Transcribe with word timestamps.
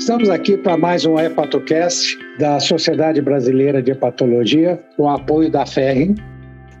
Estamos 0.00 0.30
aqui 0.30 0.56
para 0.56 0.78
mais 0.78 1.04
um 1.04 1.20
Hepatocast 1.20 2.18
da 2.38 2.58
Sociedade 2.58 3.20
Brasileira 3.20 3.82
de 3.82 3.90
Hepatologia, 3.90 4.80
com 4.96 5.10
apoio 5.10 5.50
da 5.50 5.66
FERRIM, 5.66 6.14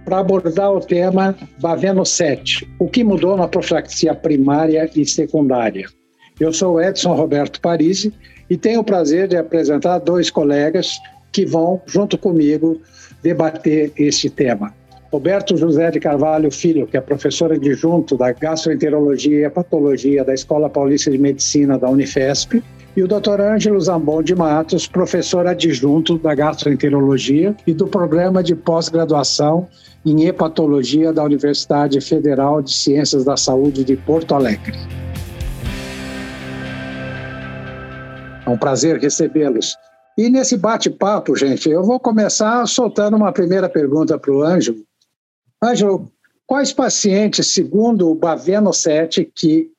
para 0.06 0.20
abordar 0.20 0.72
o 0.72 0.80
tema 0.80 1.36
Baveno 1.60 2.04
7, 2.04 2.66
o 2.78 2.88
que 2.88 3.04
mudou 3.04 3.36
na 3.36 3.46
profilaxia 3.46 4.14
primária 4.14 4.90
e 4.96 5.04
secundária. 5.04 5.86
Eu 6.40 6.50
sou 6.50 6.80
Edson 6.80 7.12
Roberto 7.12 7.60
Parisi 7.60 8.10
e 8.48 8.56
tenho 8.56 8.80
o 8.80 8.84
prazer 8.84 9.28
de 9.28 9.36
apresentar 9.36 9.98
dois 9.98 10.30
colegas 10.30 10.98
que 11.30 11.44
vão, 11.44 11.82
junto 11.84 12.16
comigo, 12.16 12.80
debater 13.22 13.92
este 13.98 14.30
tema. 14.30 14.74
Roberto 15.12 15.58
José 15.58 15.90
de 15.90 16.00
Carvalho 16.00 16.50
Filho, 16.50 16.86
que 16.86 16.96
é 16.96 17.00
professor 17.02 17.52
adjunto 17.52 18.16
da 18.16 18.32
Gastroenterologia 18.32 19.40
e 19.40 19.44
Hepatologia 19.44 20.24
da 20.24 20.32
Escola 20.32 20.70
Paulista 20.70 21.10
de 21.10 21.18
Medicina 21.18 21.78
da 21.78 21.90
Unifesp, 21.90 22.62
e 22.96 23.02
o 23.02 23.08
Dr. 23.08 23.40
Ângelo 23.40 23.80
Zambon 23.80 24.22
de 24.22 24.34
Matos, 24.34 24.86
professor 24.86 25.46
adjunto 25.46 26.18
da 26.18 26.34
Gastroenterologia 26.34 27.54
e 27.66 27.72
do 27.72 27.86
Programa 27.86 28.42
de 28.42 28.54
Pós-Graduação 28.54 29.68
em 30.04 30.26
Hepatologia 30.26 31.12
da 31.12 31.22
Universidade 31.22 32.00
Federal 32.00 32.60
de 32.62 32.72
Ciências 32.72 33.24
da 33.24 33.36
Saúde 33.36 33.84
de 33.84 33.96
Porto 33.96 34.34
Alegre. 34.34 34.76
É 38.46 38.50
um 38.50 38.58
prazer 38.58 38.98
recebê-los. 38.98 39.76
E 40.18 40.28
nesse 40.28 40.56
bate-papo, 40.56 41.36
gente, 41.36 41.70
eu 41.70 41.84
vou 41.84 42.00
começar 42.00 42.66
soltando 42.66 43.16
uma 43.16 43.32
primeira 43.32 43.68
pergunta 43.68 44.18
para 44.18 44.32
o 44.32 44.42
Ângelo, 44.42 44.78
Ângelo, 45.62 46.10
quais 46.46 46.72
pacientes, 46.72 47.52
segundo 47.52 48.10
o 48.10 48.14
Baveno 48.14 48.72
7, 48.72 49.30
que 49.34 49.70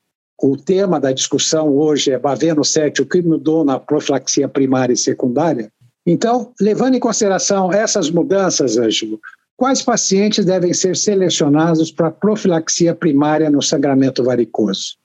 o 0.42 0.58
tema 0.58 1.00
da 1.00 1.12
discussão 1.12 1.70
hoje 1.70 2.12
é 2.12 2.18
Baveno 2.18 2.66
7, 2.66 3.02
o 3.02 3.06
que 3.06 3.22
mudou 3.22 3.64
na 3.64 3.80
profilaxia 3.80 4.50
primária 4.50 4.94
e 4.94 4.98
secundária? 4.98 5.72
Então, 6.06 6.52
levando 6.60 6.96
em 6.96 7.00
consideração 7.00 7.72
essas 7.72 8.10
mudanças, 8.10 8.76
Ângelo, 8.76 9.20
quais 9.56 9.84
pacientes 9.84 10.44
devem 10.44 10.74
ser 10.74 10.96
selecionados 10.96 11.92
para 11.92 12.10
profilaxia 12.10 12.96
primária 12.96 13.50
no 13.52 13.62
sangramento 13.62 14.24
varicoso? 14.24 14.98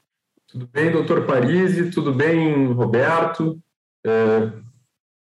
Tudo 0.49 0.67
bem, 0.73 0.91
doutor 0.91 1.27
Parisi? 1.27 1.91
Tudo 1.91 2.15
bem, 2.15 2.73
Roberto? 2.73 3.59
É, 4.07 4.51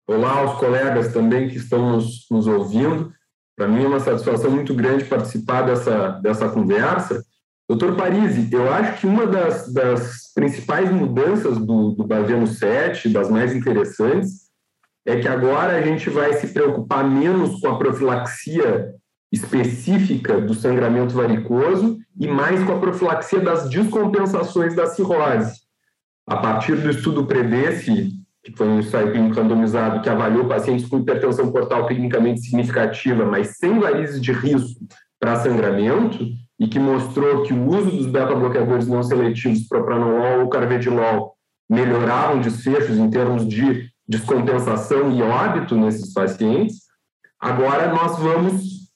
olá 0.08 0.40
aos 0.40 0.58
colegas 0.58 1.12
também 1.12 1.48
que 1.48 1.56
estão 1.56 1.92
nos, 1.92 2.26
nos 2.28 2.48
ouvindo. 2.48 3.12
Para 3.56 3.68
mim 3.68 3.84
é 3.84 3.86
uma 3.86 4.00
satisfação 4.00 4.50
muito 4.50 4.74
grande 4.74 5.04
participar 5.04 5.62
dessa, 5.62 6.08
dessa 6.20 6.48
conversa. 6.48 7.22
Doutor 7.70 7.94
Parisi, 7.94 8.52
eu 8.52 8.68
acho 8.68 9.00
que 9.00 9.06
uma 9.06 9.28
das, 9.28 9.72
das 9.72 10.32
principais 10.34 10.90
mudanças 10.90 11.56
do, 11.56 11.92
do 11.92 12.04
Baveno 12.04 12.44
7, 12.44 13.08
das 13.10 13.30
mais 13.30 13.54
interessantes, 13.54 14.50
é 15.06 15.20
que 15.20 15.28
agora 15.28 15.76
a 15.76 15.80
gente 15.80 16.10
vai 16.10 16.32
se 16.32 16.48
preocupar 16.48 17.08
menos 17.08 17.60
com 17.60 17.68
a 17.68 17.78
profilaxia 17.78 18.92
específica 19.30 20.40
do 20.40 20.52
sangramento 20.52 21.14
varicoso 21.14 21.96
e 22.18 22.26
mais 22.26 22.60
com 22.64 22.72
a 22.72 22.80
profilaxia 22.80 23.38
das 23.38 23.70
descompensações 23.70 24.74
da 24.74 24.88
cirrose. 24.88 25.60
A 26.26 26.38
partir 26.38 26.74
do 26.74 26.90
estudo 26.90 27.24
PREVESE, 27.24 28.14
que 28.42 28.50
foi 28.50 28.66
um 28.66 28.80
ensaio 28.80 29.12
clínico 29.12 29.36
randomizado 29.36 30.02
que 30.02 30.08
avaliou 30.08 30.48
pacientes 30.48 30.88
com 30.88 30.98
hipertensão 30.98 31.52
portal 31.52 31.86
clinicamente 31.86 32.40
significativa, 32.40 33.24
mas 33.24 33.58
sem 33.58 33.78
varizes 33.78 34.20
de 34.20 34.32
risco 34.32 34.80
para 35.20 35.36
sangramento, 35.36 36.26
e 36.60 36.68
que 36.68 36.78
mostrou 36.78 37.42
que 37.42 37.54
o 37.54 37.66
uso 37.66 37.90
dos 37.90 38.06
beta-bloqueadores 38.06 38.86
não 38.86 39.02
seletivos, 39.02 39.66
propranolol 39.66 40.42
ou 40.42 40.48
carvedilol, 40.50 41.34
melhoravam 41.68 42.42
desfechos 42.42 42.98
em 42.98 43.08
termos 43.08 43.48
de 43.48 43.88
descompensação 44.06 45.10
e 45.10 45.22
óbito 45.22 45.74
nesses 45.74 46.12
pacientes, 46.12 46.82
agora 47.40 47.88
nós 47.88 48.18
vamos 48.18 48.90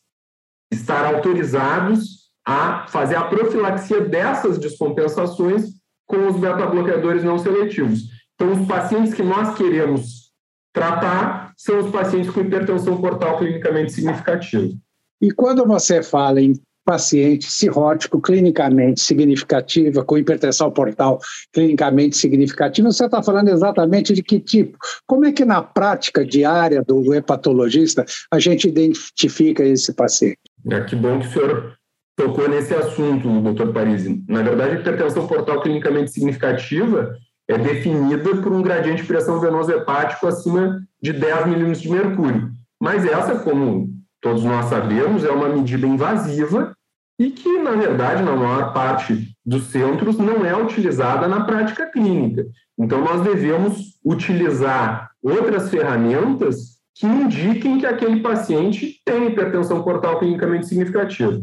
estar 0.70 1.06
autorizados 1.14 2.24
a 2.46 2.86
fazer 2.88 3.16
a 3.16 3.24
profilaxia 3.24 4.02
dessas 4.02 4.58
descompensações 4.58 5.70
com 6.06 6.26
os 6.26 6.36
beta-bloqueadores 6.36 7.24
não 7.24 7.38
seletivos. 7.38 8.02
Então, 8.34 8.52
os 8.52 8.66
pacientes 8.66 9.14
que 9.14 9.22
nós 9.22 9.54
queremos 9.54 10.32
tratar 10.74 11.54
são 11.56 11.78
os 11.78 11.90
pacientes 11.90 12.28
com 12.30 12.40
hipertensão 12.40 13.00
portal 13.00 13.38
clinicamente 13.38 13.92
significativa. 13.92 14.74
E 15.22 15.30
quando 15.30 15.64
você 15.64 16.02
fala 16.02 16.40
em 16.42 16.52
paciente 16.84 17.50
cirrótico 17.50 18.20
clinicamente 18.20 19.00
significativa, 19.00 20.04
com 20.04 20.18
hipertensão 20.18 20.70
portal 20.70 21.18
clinicamente 21.52 22.16
significativa, 22.16 22.90
você 22.90 23.06
está 23.06 23.22
falando 23.22 23.48
exatamente 23.48 24.12
de 24.12 24.22
que 24.22 24.38
tipo? 24.38 24.76
Como 25.06 25.24
é 25.24 25.32
que 25.32 25.44
na 25.44 25.62
prática 25.62 26.24
diária 26.24 26.82
do 26.82 27.14
hepatologista 27.14 28.04
a 28.30 28.38
gente 28.38 28.68
identifica 28.68 29.64
esse 29.64 29.92
paciente? 29.94 30.38
É, 30.70 30.80
que 30.82 30.94
bom 30.94 31.18
que 31.18 31.26
o 31.26 31.30
senhor 31.30 31.76
tocou 32.16 32.48
nesse 32.48 32.74
assunto, 32.74 33.40
doutor 33.40 33.72
Parisi. 33.72 34.22
Na 34.28 34.42
verdade, 34.42 34.76
a 34.76 34.80
hipertensão 34.80 35.26
portal 35.26 35.60
clinicamente 35.62 36.12
significativa 36.12 37.16
é 37.48 37.58
definida 37.58 38.36
por 38.36 38.52
um 38.52 38.62
gradiente 38.62 39.02
de 39.02 39.08
pressão 39.08 39.40
venoso 39.40 39.70
hepático 39.70 40.26
acima 40.26 40.80
de 41.02 41.12
10 41.12 41.46
milímetros 41.46 41.82
de 41.82 41.90
mercúrio. 41.90 42.50
Mas 42.80 43.04
essa, 43.04 43.36
como 43.40 43.90
todos 44.24 44.42
nós 44.42 44.64
sabemos, 44.70 45.22
é 45.22 45.30
uma 45.30 45.50
medida 45.50 45.86
invasiva 45.86 46.74
e 47.20 47.30
que, 47.30 47.58
na 47.58 47.72
verdade, 47.72 48.22
na 48.22 48.34
maior 48.34 48.72
parte 48.72 49.36
dos 49.44 49.64
centros, 49.64 50.16
não 50.16 50.46
é 50.46 50.56
utilizada 50.56 51.28
na 51.28 51.44
prática 51.44 51.86
clínica. 51.90 52.46
Então, 52.78 53.04
nós 53.04 53.20
devemos 53.20 53.98
utilizar 54.02 55.10
outras 55.22 55.68
ferramentas 55.68 56.78
que 56.94 57.06
indiquem 57.06 57.78
que 57.78 57.84
aquele 57.84 58.20
paciente 58.20 58.98
tem 59.04 59.26
hipertensão 59.26 59.82
portal 59.82 60.18
clinicamente 60.18 60.68
significativa. 60.68 61.42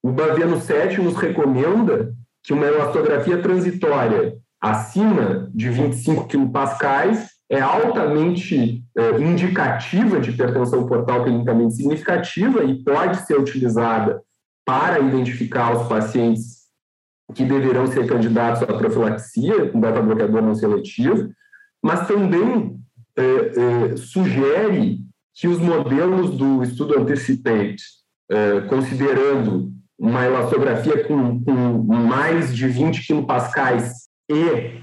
O 0.00 0.12
Baveno 0.12 0.60
7 0.60 1.00
nos 1.00 1.16
recomenda 1.16 2.14
que 2.44 2.52
uma 2.52 2.66
elastografia 2.66 3.42
transitória 3.42 4.36
acima 4.60 5.50
de 5.52 5.68
25 5.68 6.28
kPa 6.28 6.78
é 7.50 7.60
altamente 7.60 8.84
é, 8.96 9.20
indicativa 9.20 10.20
de 10.20 10.30
hipertensão 10.30 10.86
portal 10.86 11.24
clinicamente 11.24 11.74
significativa 11.74 12.62
e 12.62 12.82
pode 12.84 13.26
ser 13.26 13.38
utilizada 13.38 14.22
para 14.64 15.00
identificar 15.00 15.74
os 15.74 15.88
pacientes 15.88 16.60
que 17.34 17.44
deverão 17.44 17.88
ser 17.88 18.06
candidatos 18.06 18.62
à 18.62 18.66
profilaxia 18.66 19.68
com 19.70 19.80
beta-bloqueador 19.80 20.42
não 20.42 20.54
seletivo, 20.54 21.30
mas 21.82 22.06
também 22.06 22.78
é, 23.16 23.22
é, 23.22 23.96
sugere 23.96 25.00
que 25.34 25.48
os 25.48 25.58
modelos 25.58 26.36
do 26.36 26.62
estudo 26.62 26.98
Anticipate, 26.98 27.82
é, 28.30 28.60
considerando 28.62 29.72
uma 29.98 30.24
elastografia 30.24 31.04
com, 31.04 31.42
com 31.42 31.52
mais 31.52 32.54
de 32.54 32.66
20 32.68 33.06
kPa 33.06 33.78
e 34.28 34.80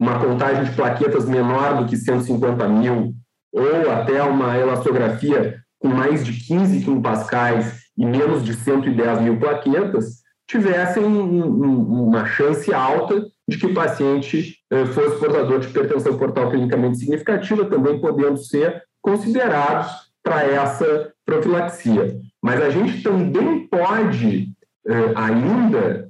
uma 0.00 0.18
contagem 0.18 0.64
de 0.64 0.72
plaquetas 0.72 1.28
menor 1.28 1.76
do 1.76 1.86
que 1.86 1.96
150 1.96 2.66
mil, 2.68 3.12
ou 3.52 3.90
até 3.90 4.22
uma 4.22 4.56
elastografia 4.56 5.60
com 5.78 5.88
mais 5.88 6.24
de 6.24 6.32
15 6.32 6.80
quilopascais 6.82 7.80
e 7.96 8.06
menos 8.06 8.42
de 8.42 8.54
110 8.54 9.20
mil 9.20 9.38
plaquetas, 9.38 10.20
tivessem 10.48 11.04
uma 11.04 12.24
chance 12.24 12.72
alta 12.72 13.26
de 13.46 13.58
que 13.58 13.66
o 13.66 13.74
paciente 13.74 14.56
eh, 14.70 14.86
fosse 14.86 15.18
portador 15.18 15.60
de 15.60 15.68
hipertensão 15.68 16.16
portal 16.16 16.50
clinicamente 16.50 16.98
significativa, 16.98 17.64
também 17.66 18.00
podendo 18.00 18.36
ser 18.38 18.82
considerados 19.02 19.90
para 20.22 20.44
essa 20.44 21.12
profilaxia. 21.24 22.18
Mas 22.42 22.62
a 22.62 22.70
gente 22.70 23.02
também 23.02 23.66
pode 23.68 24.48
eh, 24.86 25.12
ainda 25.14 26.09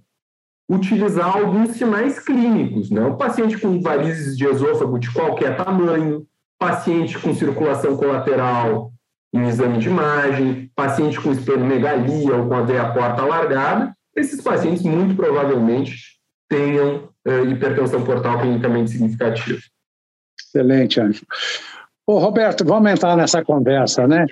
utilizar 0.71 1.37
alguns 1.37 1.73
sinais 1.73 2.21
clínicos. 2.21 2.91
Né? 2.91 3.05
O 3.05 3.17
paciente 3.17 3.59
com 3.59 3.81
varizes 3.81 4.37
de 4.37 4.47
esôfago 4.47 5.01
de 5.01 5.13
qualquer 5.13 5.57
tamanho, 5.57 6.25
paciente 6.57 7.19
com 7.19 7.35
circulação 7.35 7.97
colateral 7.97 8.93
em 9.35 9.49
exame 9.49 9.79
de 9.79 9.89
imagem, 9.89 10.71
paciente 10.75 11.21
com 11.21 11.33
esplenomegalia 11.33 12.37
ou 12.37 12.49
com 12.49 12.55
a 12.55 12.63
veia 12.63 12.93
porta 12.93 13.23
alargada, 13.23 13.93
esses 14.17 14.41
pacientes 14.41 14.83
muito 14.83 15.17
provavelmente 15.17 16.19
tenham 16.49 17.09
uh, 17.27 17.47
hipertensão 17.51 18.05
portal 18.05 18.41
clinicamente 18.41 18.93
significativa. 18.93 19.61
Excelente, 20.39 21.01
Ângelo. 21.01 21.27
Ô, 22.07 22.19
Roberto, 22.19 22.65
vamos 22.65 22.91
entrar 22.91 23.17
nessa 23.17 23.45
conversa, 23.45 24.07
né? 24.07 24.27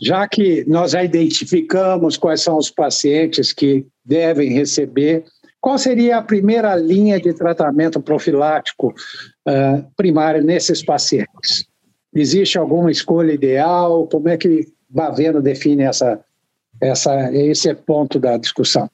Já 0.00 0.26
que 0.26 0.64
nós 0.66 0.92
já 0.92 1.04
identificamos 1.04 2.16
quais 2.16 2.42
são 2.42 2.56
os 2.56 2.70
pacientes 2.70 3.52
que 3.52 3.86
devem 4.04 4.50
receber 4.52 5.24
qual 5.62 5.78
seria 5.78 6.18
a 6.18 6.22
primeira 6.22 6.74
linha 6.74 7.20
de 7.20 7.32
tratamento 7.32 8.00
profilático 8.00 8.88
uh, 8.88 9.90
primário 9.96 10.42
nesses 10.42 10.84
pacientes? 10.84 11.66
Existe 12.12 12.58
alguma 12.58 12.90
escolha 12.90 13.32
ideal? 13.32 14.08
Como 14.08 14.28
é 14.28 14.36
que 14.36 14.66
Baveno 14.90 15.40
define 15.40 15.84
essa, 15.84 16.20
essa, 16.80 17.32
esse 17.32 17.72
ponto 17.74 18.18
da 18.18 18.36
discussão? 18.36 18.90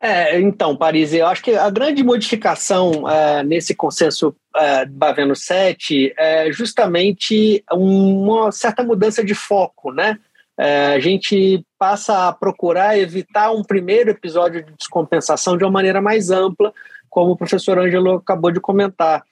É, 0.00 0.40
então, 0.40 0.74
Paris, 0.74 1.12
eu 1.12 1.26
acho 1.26 1.42
que 1.42 1.54
a 1.54 1.68
grande 1.68 2.02
modificação 2.02 3.08
é, 3.08 3.42
nesse 3.42 3.74
consenso 3.74 4.34
é, 4.56 4.86
Baveno 4.86 5.36
7 5.36 6.14
é 6.16 6.50
justamente 6.50 7.62
uma 7.70 8.50
certa 8.52 8.82
mudança 8.82 9.22
de 9.22 9.34
foco, 9.34 9.92
né? 9.92 10.18
É, 10.58 10.94
a 10.94 10.98
gente 10.98 11.64
passa 11.78 12.28
a 12.28 12.32
procurar 12.32 12.98
evitar 12.98 13.52
um 13.52 13.62
primeiro 13.62 14.10
episódio 14.10 14.64
de 14.64 14.72
descompensação 14.72 15.56
de 15.56 15.64
uma 15.64 15.70
maneira 15.70 16.00
mais 16.00 16.30
ampla, 16.30 16.72
como 17.10 17.32
o 17.32 17.36
professor 17.36 17.78
Ângelo 17.78 18.14
acabou 18.14 18.50
de 18.50 18.60
comentar. 18.60 19.22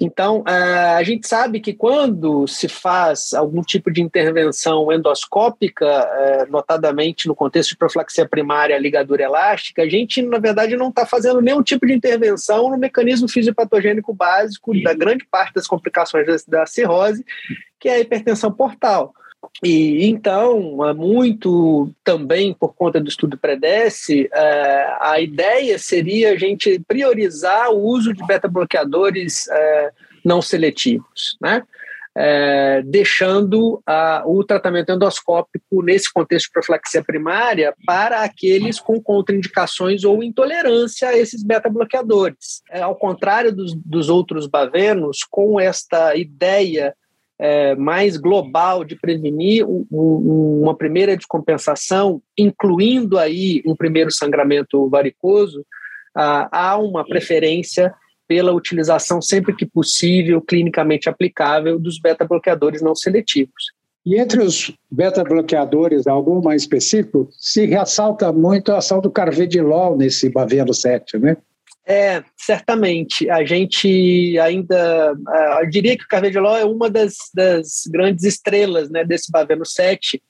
Então, 0.00 0.42
é, 0.46 0.96
a 0.96 1.02
gente 1.04 1.26
sabe 1.26 1.60
que 1.60 1.72
quando 1.72 2.48
se 2.48 2.68
faz 2.68 3.32
algum 3.32 3.62
tipo 3.62 3.92
de 3.92 4.02
intervenção 4.02 4.90
endoscópica, 4.92 5.86
é, 5.86 6.46
notadamente 6.46 7.28
no 7.28 7.34
contexto 7.34 7.70
de 7.70 7.76
profilaxia 7.76 8.28
primária, 8.28 8.76
ligadura 8.76 9.22
elástica, 9.22 9.82
a 9.82 9.88
gente, 9.88 10.20
na 10.20 10.38
verdade, 10.38 10.76
não 10.76 10.88
está 10.88 11.06
fazendo 11.06 11.40
nenhum 11.40 11.62
tipo 11.62 11.86
de 11.86 11.92
intervenção 11.92 12.70
no 12.70 12.76
mecanismo 12.76 13.28
fisiopatogênico 13.28 14.12
básico 14.12 14.72
da 14.82 14.92
grande 14.94 15.24
parte 15.30 15.54
das 15.54 15.66
complicações 15.66 16.44
da 16.44 16.66
cirrose, 16.66 17.24
que 17.78 17.88
é 17.88 17.94
a 17.94 18.00
hipertensão 18.00 18.50
portal. 18.50 19.14
E 19.62 20.06
então, 20.06 20.78
muito 20.94 21.90
também 22.02 22.52
por 22.52 22.74
conta 22.74 23.00
do 23.00 23.08
estudo 23.08 23.38
Predece, 23.38 24.28
é, 24.32 24.96
a 25.00 25.20
ideia 25.20 25.78
seria 25.78 26.32
a 26.32 26.36
gente 26.36 26.80
priorizar 26.86 27.70
o 27.70 27.78
uso 27.78 28.12
de 28.12 28.24
beta-bloqueadores 28.26 29.48
é, 29.48 29.90
não 30.24 30.40
seletivos, 30.40 31.36
né? 31.40 31.62
É, 32.16 32.80
deixando 32.86 33.82
a, 33.84 34.22
o 34.24 34.44
tratamento 34.44 34.92
endoscópico 34.92 35.82
nesse 35.82 36.12
contexto 36.12 36.46
de 36.46 36.52
profilaxia 36.52 37.02
primária 37.02 37.74
para 37.84 38.22
aqueles 38.22 38.78
com 38.78 39.02
contraindicações 39.02 40.04
ou 40.04 40.22
intolerância 40.22 41.08
a 41.08 41.18
esses 41.18 41.42
beta-bloqueadores. 41.42 42.62
É, 42.70 42.82
ao 42.82 42.94
contrário 42.94 43.52
dos, 43.52 43.74
dos 43.74 44.08
outros 44.08 44.46
bavenos, 44.46 45.24
com 45.28 45.58
esta 45.58 46.14
ideia 46.14 46.94
é, 47.38 47.74
mais 47.74 48.16
global 48.16 48.84
de 48.84 48.96
prevenir 48.96 49.66
um, 49.66 49.86
um, 49.90 50.60
uma 50.62 50.76
primeira 50.76 51.16
descompensação, 51.16 52.22
incluindo 52.38 53.18
aí 53.18 53.62
um 53.66 53.74
primeiro 53.74 54.10
sangramento 54.10 54.88
varicoso, 54.88 55.64
ah, 56.14 56.48
há 56.52 56.78
uma 56.78 57.04
preferência 57.04 57.92
pela 58.26 58.52
utilização 58.52 59.20
sempre 59.20 59.54
que 59.54 59.66
possível, 59.66 60.40
clinicamente 60.40 61.08
aplicável, 61.08 61.78
dos 61.78 61.98
beta-bloqueadores 61.98 62.80
não 62.80 62.94
seletivos. 62.94 63.72
E 64.06 64.16
entre 64.18 64.42
os 64.42 64.70
beta-bloqueadores, 64.90 66.06
algum 66.06 66.40
mais 66.42 66.62
específico, 66.62 67.28
se 67.32 67.64
ressalta 67.66 68.30
muito 68.32 68.70
a 68.70 68.78
ação 68.78 69.00
do 69.00 69.10
carvedilol 69.10 69.96
nesse 69.96 70.28
Baveno 70.28 70.74
7, 70.74 71.18
né? 71.18 71.36
É, 71.86 72.24
certamente. 72.36 73.28
A 73.28 73.44
gente 73.44 74.38
ainda. 74.38 75.12
Uh, 75.12 75.62
eu 75.62 75.70
diria 75.70 75.96
que 75.96 76.04
o 76.04 76.08
Carvedilol 76.08 76.56
é 76.56 76.64
uma 76.64 76.88
das, 76.88 77.14
das 77.34 77.82
grandes 77.86 78.24
estrelas 78.24 78.90
né, 78.90 79.04
desse 79.04 79.30
Baveno 79.30 79.66
7. 79.66 80.22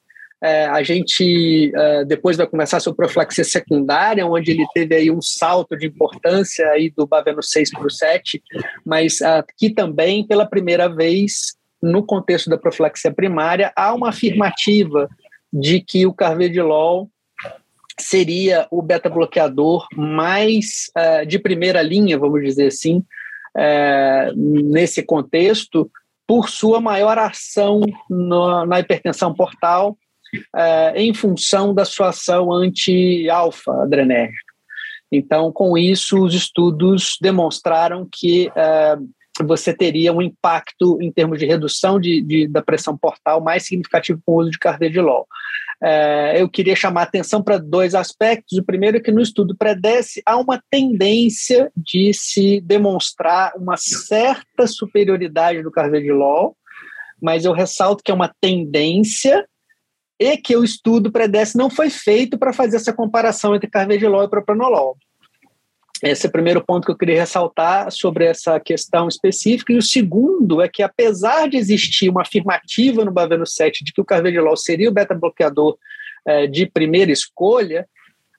É, 0.43 0.67
a 0.67 0.83
gente 0.83 1.73
uh, 1.75 2.05
depois 2.05 2.37
vai 2.37 2.47
a 2.53 2.81
sua 2.81 2.95
profilaxia 2.95 3.45
secundária, 3.45 4.27
onde 4.27 4.51
ele 4.51 4.67
teve 4.75 4.95
aí 4.95 5.11
um 5.11 5.23
salto 5.23 5.77
de 5.77 5.87
importância 5.87 6.69
aí 6.71 6.93
do 6.95 7.07
Baveno 7.07 7.43
6 7.43 7.71
para 7.71 7.87
o 7.87 7.91
7, 7.91 8.43
mas 8.85 9.23
aqui 9.23 9.71
também, 9.71 10.27
pela 10.27 10.45
primeira 10.45 10.87
vez, 10.87 11.55
no 11.81 12.05
contexto 12.05 12.51
da 12.51 12.59
profilaxia 12.59 13.11
primária, 13.11 13.73
há 13.75 13.95
uma 13.95 14.11
afirmativa 14.11 15.09
de 15.51 15.81
que 15.81 16.05
o 16.05 16.13
Carvedilol 16.13 17.09
seria 17.99 18.67
o 18.71 18.83
beta-bloqueador 18.83 19.87
mais 19.95 20.91
uh, 20.97 21.27
de 21.27 21.39
primeira 21.39 21.83
linha, 21.83 22.19
vamos 22.19 22.43
dizer 22.43 22.69
assim, 22.69 23.05
uh, 23.57 24.37
nesse 24.37 25.03
contexto, 25.03 25.91
por 26.27 26.49
sua 26.49 26.81
maior 26.81 27.19
ação 27.19 27.81
no, 28.09 28.65
na 28.67 28.81
hipertensão 28.81 29.35
portal, 29.35 29.97
uh, 30.55 30.97
em 30.97 31.13
função 31.15 31.75
da 31.75 31.85
sua 31.85 32.09
ação 32.09 32.53
anti-alfa-adrenérgica. 32.53 34.55
Então, 35.13 35.53
com 35.53 35.79
isso, 35.79 36.25
os 36.25 36.35
estudos 36.35 37.17
demonstraram 37.21 38.09
que 38.11 38.51
você 39.43 39.75
teria 39.75 40.13
um 40.13 40.23
impacto 40.23 40.99
em 41.01 41.11
termos 41.11 41.39
de 41.39 41.47
redução 41.47 41.99
de, 41.99 42.23
de 42.23 42.47
da 42.47 42.63
pressão 42.63 42.97
portal 42.97 43.43
mais 43.43 43.65
significativo 43.65 44.21
com 44.25 44.33
o 44.33 44.41
uso 44.41 44.51
de 44.51 44.59
carvedilol. 44.59 45.27
É, 45.83 46.41
eu 46.41 46.49
queria 46.49 46.77
chamar 46.77 47.03
atenção 47.03 47.43
para 47.43 47.59
dois 47.59 47.95
aspectos. 47.95 48.57
O 48.59 48.65
primeiro 48.65 48.97
é 48.97 49.01
que 49.01 49.11
no 49.11 49.21
estudo 49.21 49.57
predece 49.57 50.23
há 50.25 50.37
uma 50.37 50.63
tendência 50.71 51.71
de 51.77 52.13
se 52.15 52.61
demonstrar 52.61 53.53
uma 53.57 53.77
certa 53.77 54.67
superioridade 54.67 55.63
do 55.63 55.71
carvedilol, 55.71 56.57
mas 57.21 57.45
eu 57.45 57.53
ressalto 57.53 58.03
que 58.05 58.11
é 58.11 58.15
uma 58.15 58.33
tendência 58.41 59.47
e 60.19 60.37
que 60.37 60.57
o 60.57 60.63
estudo 60.63 61.11
predece 61.11 61.59
não 61.59 61.69
foi 61.69 61.91
feito 61.91 62.39
para 62.39 62.53
fazer 62.53 62.77
essa 62.77 62.93
comparação 62.93 63.55
entre 63.55 63.69
carvedilol 63.69 64.25
e 64.25 64.31
propranolol. 64.31 64.97
Esse 66.05 66.27
é 66.27 66.29
o 66.29 66.33
primeiro 66.33 66.63
ponto 66.63 66.85
que 66.85 66.91
eu 66.91 66.99
queria 66.99 67.21
ressaltar 67.21 67.91
sobre 67.91 68.27
essa 68.27 68.61
questão 68.61 69.09
específica. 69.09 69.73
E 69.73 69.79
o 69.79 69.83
segundo 69.83 70.61
é 70.61 70.69
que, 70.69 70.83
apesar 70.83 71.49
de 71.49 71.57
existir 71.57 72.11
uma 72.11 72.21
afirmativa 72.21 73.03
no 73.07 73.11
Baveno 73.11 73.47
7 73.47 73.83
de 73.83 73.91
que 73.91 74.03
o 74.03 74.05
carvedilol 74.05 74.55
seria 74.55 74.91
o 74.91 74.93
beta-bloqueador 74.93 75.79
eh, 76.27 76.47
de 76.47 76.67
primeira 76.67 77.11
escolha, 77.11 77.89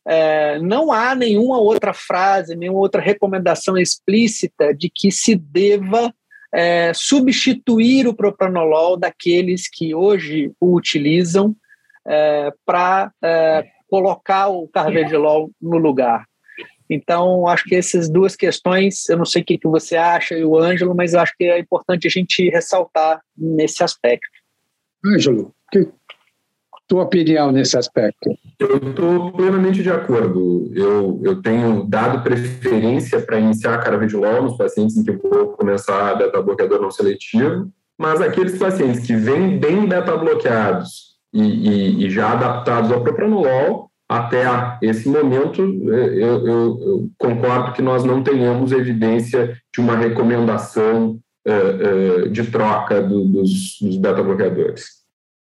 eh, 0.08 0.60
não 0.60 0.92
há 0.92 1.16
nenhuma 1.16 1.58
outra 1.58 1.92
frase, 1.92 2.56
nenhuma 2.56 2.82
outra 2.82 3.02
recomendação 3.02 3.76
explícita 3.80 4.72
de 4.72 4.88
que 4.88 5.12
se 5.12 5.34
deva 5.34 6.14
eh, 6.54 6.92
substituir 6.94 8.08
o 8.08 8.14
propranolol 8.14 8.96
daqueles 8.96 9.68
que 9.68 9.96
hoje 9.96 10.52
o 10.60 10.76
utilizam 10.76 11.56
para 12.64 13.12
colocar 13.90 14.50
o 14.50 14.68
carvedilol 14.68 15.50
no 15.60 15.80
lugar. 15.80 16.24
Então, 16.90 17.48
acho 17.48 17.64
que 17.66 17.76
essas 17.76 18.10
duas 18.10 18.36
questões, 18.36 19.10
eu 19.10 19.18
não 19.18 19.26
sei 19.26 19.42
o 19.42 19.46
que, 19.46 19.58
que 19.58 19.68
você 19.68 19.96
acha 19.96 20.36
e 20.36 20.46
o 20.46 20.58
Ângelo, 20.58 20.96
mas 20.96 21.16
acho 21.16 21.34
que 21.38 21.46
é 21.46 21.60
importante 21.60 22.08
a 22.08 22.10
gente 22.10 22.50
ressaltar 22.50 23.22
nesse 23.38 23.84
aspecto. 23.84 24.30
Ângelo, 25.04 25.54
que 25.72 25.88
tua 26.88 27.04
opinião 27.04 27.52
nesse 27.52 27.78
aspecto? 27.78 28.30
Eu 28.60 28.78
estou 28.78 29.32
plenamente 29.32 29.82
de 29.82 29.90
acordo. 29.90 30.72
Eu, 30.74 31.20
eu 31.24 31.42
tenho 31.42 31.84
dado 31.84 32.24
preferência 32.24 33.20
para 33.22 33.40
iniciar 33.40 33.84
carvedilol 33.84 34.44
nos 34.44 34.58
pacientes 34.58 34.96
em 34.98 35.04
que 35.04 35.12
vou 35.12 35.50
começar 35.50 36.16
beta-bloqueador 36.16 36.82
não 36.82 36.92
seletivo, 36.92 37.72
mas 37.98 38.22
aqueles 38.22 38.58
pacientes 38.58 39.06
que 39.06 39.16
vêm 39.16 39.58
bem 39.58 39.88
beta-bloqueados 39.88 41.16
e, 41.34 41.42
e, 41.42 42.06
e, 42.06 42.10
já 42.10 42.32
adaptados 42.32 42.92
ao 42.92 43.04
propranolol, 43.04 43.90
até 44.08 44.46
esse 44.82 45.10
momento, 45.10 45.62
é, 45.92 46.06
eu, 46.14 46.48
eu, 46.48 46.80
eu, 46.80 47.10
concordo 47.18 47.74
que 47.74 47.82
nós 47.82 48.04
não 48.04 48.24
tenhamos 48.24 48.72
evidência 48.72 49.58
de 49.74 49.82
uma 49.82 49.98
recomendação 49.98 51.20
uh, 51.48 52.26
uh, 52.26 52.30
de 52.30 52.44
troca 52.52 53.02
do, 53.02 53.26
dos, 53.26 53.80
dos 53.82 53.98
beta-bloqueadores. 53.98 54.86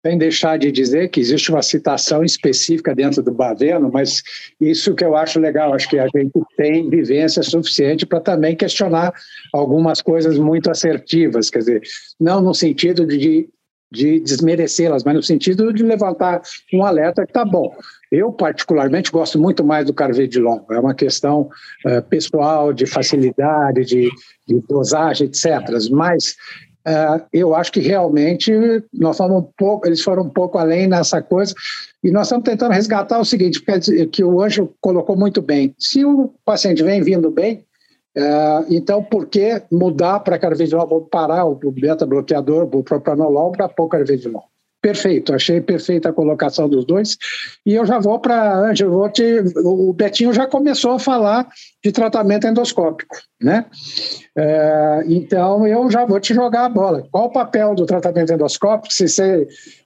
Sem 0.06 0.18
deixar 0.18 0.58
de 0.58 0.72
dizer 0.72 1.10
que 1.10 1.20
existe 1.20 1.52
uma 1.52 1.62
citação 1.62 2.24
específica 2.24 2.96
dentro 2.96 3.22
do 3.22 3.32
Baveno, 3.32 3.92
mas 3.92 4.24
isso 4.60 4.96
que 4.96 5.04
eu 5.04 5.16
acho 5.16 5.40
legal, 5.40 5.74
acho 5.74 5.90
que 5.90 6.00
a 6.00 6.08
gente 6.08 6.40
tem 6.56 6.90
vivência 6.90 7.44
suficiente 7.44 8.06
para 8.06 8.22
também 8.22 8.56
questionar 8.56 9.14
algumas 9.54 10.02
coisas 10.02 10.38
muito 10.38 10.72
assertivas, 10.72 11.50
quer 11.50 11.60
dizer, 11.60 11.82
não 12.20 12.42
no 12.42 12.54
sentido 12.54 13.06
de 13.06 13.50
de 13.92 14.20
desmerecê-las, 14.20 15.04
mas 15.04 15.16
no 15.16 15.24
sentido 15.24 15.74
de 15.74 15.84
levantar 15.84 16.42
um 16.74 16.84
alerta 16.84 17.24
que 17.24 17.30
está 17.30 17.46
bom. 17.46 17.74
Eu, 18.12 18.32
particularmente, 18.32 19.12
gosto 19.12 19.40
muito 19.40 19.64
mais 19.64 19.86
do 19.86 19.94
Carvedilon. 19.94 20.60
É 20.72 20.80
uma 20.80 20.94
questão 20.94 21.50
uh, 21.86 22.02
pessoal, 22.10 22.72
de 22.74 22.86
facilidade, 22.86 23.86
de, 23.86 24.10
de 24.48 24.62
dosagem, 24.70 25.28
etc. 25.28 25.46
Mas 25.92 26.36
uh, 26.88 27.26
eu 27.34 27.54
acho 27.54 27.72
que 27.72 27.80
realmente 27.80 28.52
nós 28.94 29.18
fomos 29.18 29.44
um 29.44 29.48
pouco, 29.58 29.88
eles 29.88 30.02
foram 30.02 30.24
um 30.24 30.30
pouco 30.30 30.58
além 30.58 30.88
nessa 30.88 31.22
coisa. 31.22 31.54
E 32.04 32.12
nós 32.12 32.28
estamos 32.28 32.46
tentando 32.46 32.74
resgatar 32.74 33.20
o 33.20 33.26
seguinte, 33.26 33.62
que 34.12 34.24
o 34.24 34.42
Anjo 34.42 34.74
colocou 34.80 35.18
muito 35.18 35.42
bem. 35.42 35.76
Se 35.78 36.06
o 36.06 36.34
paciente 36.46 36.84
vem 36.84 37.02
vindo 37.02 37.30
bem, 37.30 37.66
é, 38.18 38.66
então, 38.70 39.04
por 39.04 39.28
que 39.28 39.62
mudar 39.72 40.22
para 40.22 40.40
carvedilol? 40.40 40.88
Vou 40.88 41.02
parar 41.02 41.46
o 41.46 41.56
beta-bloqueador, 41.72 42.68
o 42.74 42.84
propranolol, 42.84 43.52
para 43.52 43.70
pôr 43.70 43.88
carvedilol. 43.88 44.46
Perfeito, 44.88 45.36
achei 45.36 45.60
perfeita 45.60 46.08
a 46.08 46.14
colocação 46.14 46.70
dos 46.70 46.86
dois. 46.86 47.18
E 47.66 47.76
eu 47.76 47.86
já 47.86 48.00
vou 48.00 48.18
para 48.20 48.74
te, 48.74 48.86
o 49.66 49.92
Betinho 49.92 50.34
já 50.34 50.48
começou 50.48 50.92
a 50.92 51.00
falar 51.00 51.46
de 51.84 51.92
tratamento 51.92 52.48
endoscópico, 52.48 53.18
né? 53.42 53.66
É, 54.34 55.04
então 55.06 55.68
eu 55.68 55.92
já 55.92 56.06
vou 56.06 56.22
te 56.22 56.34
jogar 56.34 56.64
a 56.64 56.70
bola. 56.70 57.06
Qual 57.12 57.26
o 57.26 57.32
papel 57.34 57.76
do 57.76 57.86
tratamento 57.86 58.32
endoscópico? 58.32 58.94
Se 58.94 59.08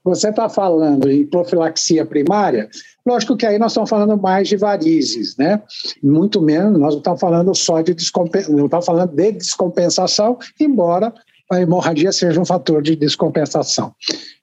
você 0.04 0.28
está 0.28 0.48
falando 0.48 1.10
em 1.10 1.26
profilaxia 1.26 2.06
primária, 2.06 2.68
lógico 3.04 3.36
que 3.36 3.44
aí 3.44 3.58
nós 3.58 3.72
estamos 3.72 3.90
falando 3.90 4.16
mais 4.16 4.46
de 4.46 4.56
varizes, 4.56 5.36
né? 5.36 5.60
Muito 6.00 6.40
menos, 6.40 6.78
nós 6.78 6.92
não 6.92 6.98
estamos 6.98 7.20
falando 7.20 7.52
só 7.56 7.80
de 7.80 7.92
descompensação, 7.92 8.56
não 8.56 8.66
estamos 8.66 8.86
falando 8.86 9.16
de 9.16 9.32
descompensação, 9.32 10.38
embora 10.60 11.12
a 11.52 11.60
hemorragia 11.60 12.12
seja 12.12 12.40
um 12.40 12.44
fator 12.44 12.82
de 12.82 12.96
descompensação. 12.96 13.92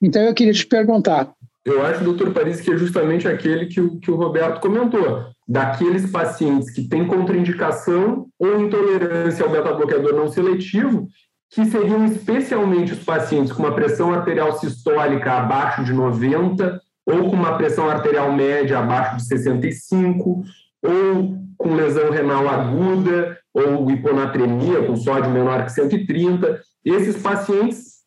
Então, 0.02 0.22
eu 0.22 0.34
queria 0.34 0.54
te 0.54 0.66
perguntar. 0.66 1.32
Eu 1.66 1.86
acho, 1.86 2.04
doutor 2.04 2.32
Paris, 2.32 2.62
que 2.62 2.72
é 2.72 2.78
justamente 2.78 3.28
aquele 3.28 3.66
que 3.68 3.82
o, 3.82 4.00
que 4.00 4.10
o 4.10 4.16
Roberto 4.16 4.60
comentou, 4.60 5.26
daqueles 5.48 6.10
pacientes 6.10 6.72
que 6.72 6.88
têm 6.88 7.06
contraindicação 7.06 8.28
ou 8.40 8.62
intolerância 8.62 9.44
ao 9.44 9.52
beta-bloqueador 9.52 10.14
não 10.16 10.30
seletivo, 10.30 11.08
que 11.52 11.66
seriam 11.66 12.06
especialmente 12.06 12.94
os 12.94 13.04
pacientes 13.04 13.52
com 13.52 13.64
uma 13.64 13.74
pressão 13.74 14.14
arterial 14.14 14.58
sistólica 14.60 15.34
abaixo 15.34 15.84
de 15.84 15.92
90 15.92 16.80
ou 17.06 17.30
com 17.30 17.36
uma 17.36 17.58
pressão 17.58 17.90
arterial 17.90 18.32
média 18.32 18.78
abaixo 18.78 19.18
de 19.18 19.26
65 19.26 20.44
ou 20.84 21.38
com 21.58 21.76
lesão 21.76 22.12
renal 22.12 22.48
aguda 22.48 23.38
ou 23.54 23.90
hiponatremia 23.90 24.84
com 24.84 24.96
sódio 24.96 25.32
menor 25.32 25.66
que 25.66 25.72
130 25.72 26.62
esses 26.84 27.22
pacientes, 27.22 28.00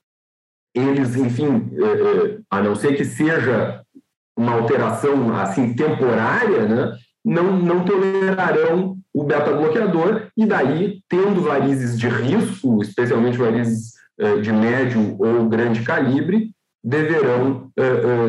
eles, 0.74 1.16
enfim, 1.16 1.70
é, 1.74 1.84
é, 1.84 2.38
a 2.50 2.62
não 2.62 2.74
ser 2.74 2.96
que 2.96 3.04
seja 3.04 3.82
uma 4.36 4.54
alteração 4.54 5.34
assim 5.36 5.74
temporária, 5.74 6.66
né, 6.66 6.96
não, 7.24 7.58
não 7.58 7.84
tolerarão 7.84 8.96
o 9.12 9.24
beta-bloqueador 9.24 10.28
e 10.36 10.46
daí, 10.46 11.00
tendo 11.08 11.42
varizes 11.42 11.98
de 11.98 12.08
risco, 12.08 12.82
especialmente 12.82 13.36
varizes 13.36 13.92
é, 14.18 14.36
de 14.38 14.50
médio 14.52 15.16
ou 15.18 15.48
grande 15.48 15.82
calibre, 15.82 16.50
deverão 16.82 17.70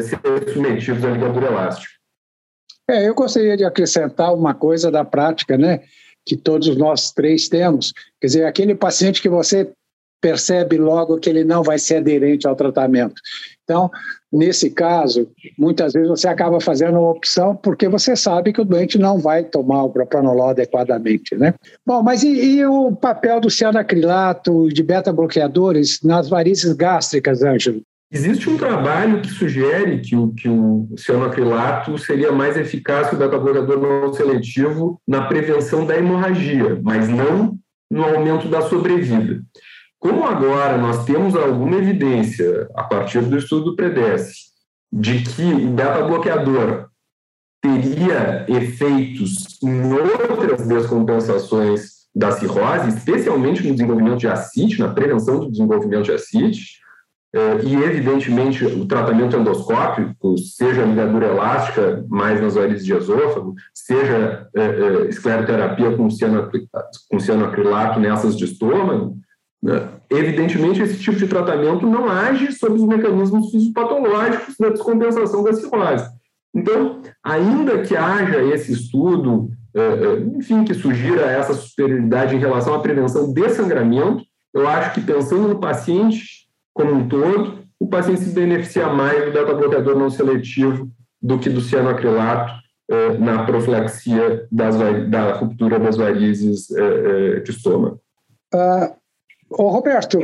ser 0.04 0.20
submetidos 0.54 1.04
à 1.04 1.10
ligadura 1.10 1.48
elástica. 1.48 1.92
É, 2.88 3.08
eu 3.08 3.16
gostaria 3.16 3.58
de 3.58 3.64
acrescentar 3.64 4.34
uma 4.34 4.54
coisa 4.54 4.92
da 4.92 5.04
prática, 5.04 5.58
né, 5.58 5.80
que 6.26 6.36
todos 6.36 6.76
nós 6.78 7.12
três 7.12 7.48
temos. 7.48 7.94
Quer 8.20 8.28
dizer, 8.28 8.46
aquele 8.46 8.76
paciente 8.76 9.22
que 9.22 9.30
você 9.30 9.72
percebe 10.24 10.78
logo 10.78 11.18
que 11.18 11.30
ele 11.30 11.44
não 11.44 11.62
vai 11.62 11.78
ser 11.78 11.98
aderente 11.98 12.48
ao 12.48 12.56
tratamento. 12.56 13.16
Então, 13.66 13.92
nesse 14.32 14.70
caso, 14.70 15.30
muitas 15.60 15.92
vezes 15.92 16.08
você 16.08 16.30
acaba 16.30 16.62
fazendo 16.62 16.98
uma 16.98 17.12
opção 17.12 17.54
porque 17.58 17.90
você 17.90 18.16
sabe 18.16 18.54
que 18.54 18.62
o 18.62 18.66
doente 18.66 18.98
não 18.98 19.20
vai 19.20 19.44
tomar 19.44 19.84
o 19.84 19.90
propranolol 19.90 20.48
adequadamente, 20.48 21.36
né? 21.36 21.54
Bom, 21.86 22.02
mas 22.02 22.24
e, 22.24 22.30
e 22.30 22.66
o 22.66 22.96
papel 22.96 23.42
do 23.42 23.50
cianacrilato 23.50 24.70
de 24.70 24.82
beta-bloqueadores 24.82 26.00
nas 26.02 26.30
varizes 26.30 26.72
gástricas, 26.72 27.44
Ângelo? 27.44 27.82
Existe 28.10 28.50
um 28.50 28.58
trabalho 28.58 29.22
que 29.22 29.30
sugere 29.30 30.00
que 30.00 30.16
o, 30.16 30.32
que 30.32 30.48
o 30.48 30.88
cianoacrilato 30.96 31.98
seria 31.98 32.32
mais 32.32 32.56
eficaz 32.56 33.10
que 33.10 33.16
o 33.16 33.18
beta-bloqueador 33.18 33.78
não 33.78 34.14
seletivo 34.14 35.02
na 35.06 35.26
prevenção 35.26 35.86
da 35.86 35.98
hemorragia, 35.98 36.80
mas 36.82 37.10
não 37.10 37.58
no 37.92 38.04
aumento 38.04 38.48
da 38.48 38.62
sobrevida. 38.62 39.42
Como 40.04 40.26
agora 40.26 40.78
nós 40.78 41.06
temos 41.06 41.34
alguma 41.34 41.78
evidência, 41.78 42.68
a 42.76 42.84
partir 42.84 43.22
do 43.22 43.38
estudo 43.38 43.72
do 43.72 43.76
PREDES, 43.78 44.52
de 44.92 45.24
que 45.24 45.42
o 45.42 45.70
beta-bloqueador 45.70 46.90
teria 47.62 48.46
efeitos 48.50 49.58
em 49.64 49.94
outras 49.94 50.68
descompensações 50.68 52.04
da 52.14 52.32
cirrose, 52.34 52.90
especialmente 52.90 53.66
no 53.66 53.72
desenvolvimento 53.72 54.18
de 54.18 54.28
ascite, 54.28 54.78
na 54.78 54.90
prevenção 54.94 55.40
do 55.40 55.50
desenvolvimento 55.50 56.04
de 56.04 56.12
ascite, 56.12 56.82
eh, 57.34 57.60
e, 57.64 57.74
evidentemente, 57.74 58.66
o 58.66 58.86
tratamento 58.86 59.38
endoscópico, 59.38 60.38
seja 60.38 60.84
ligadura 60.84 61.28
elástica, 61.28 62.06
mais 62.10 62.42
nas 62.42 62.56
varizes 62.56 62.86
de 62.86 62.94
esôfago, 62.94 63.56
seja 63.74 64.50
eh, 64.54 64.62
eh, 64.62 65.08
escleroterapia 65.08 65.96
com 65.96 66.10
cianoacrilato 67.20 68.02
nessas 68.02 68.38
de 68.38 68.44
estômago, 68.44 69.18
né? 69.64 69.93
Evidentemente, 70.10 70.82
esse 70.82 71.00
tipo 71.00 71.18
de 71.18 71.28
tratamento 71.28 71.88
não 71.88 72.10
age 72.10 72.52
sobre 72.52 72.80
os 72.80 72.86
mecanismos 72.86 73.50
fisiopatológicos 73.52 74.56
da 74.60 74.70
descompensação 74.70 75.44
da 75.44 75.54
cirrose. 75.54 76.10
Então, 76.54 77.02
ainda 77.24 77.82
que 77.82 77.96
haja 77.96 78.44
esse 78.44 78.72
estudo, 78.72 79.50
é, 79.74 79.80
é, 79.80 80.20
enfim, 80.38 80.64
que 80.64 80.74
sugira 80.74 81.24
essa 81.24 81.54
superioridade 81.54 82.36
em 82.36 82.40
relação 82.40 82.76
à 82.76 82.80
prevenção 82.80 83.34
de 83.34 83.50
sangramento, 83.50 84.24
eu 84.54 84.68
acho 84.68 84.94
que 84.94 85.02
pensando 85.02 85.48
no 85.48 85.60
paciente 85.60 86.48
como 86.74 86.94
um 86.94 87.08
todo, 87.08 87.64
o 87.80 87.88
paciente 87.88 88.22
se 88.22 88.34
beneficia 88.34 88.88
mais 88.88 89.26
do 89.26 89.32
beta-bloqueador 89.32 89.98
não 89.98 90.10
seletivo 90.10 90.90
do 91.20 91.40
que 91.40 91.50
do 91.50 91.62
cianoacrilato 91.62 92.54
é, 92.90 93.18
na 93.18 93.46
profilaxia 93.46 94.48
das, 94.52 94.78
da 95.10 95.34
ruptura 95.34 95.80
das 95.80 95.98
varizes 95.98 96.68
de 96.68 97.50
estômago. 97.50 98.00
Uh, 98.54 98.94
Ô, 99.58 99.70
Roberto, 99.70 100.20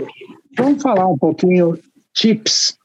vamos 0.58 0.82
falar 0.82 1.08
um 1.08 1.18
pouquinho 1.18 1.78
TIPS. 2.14 2.78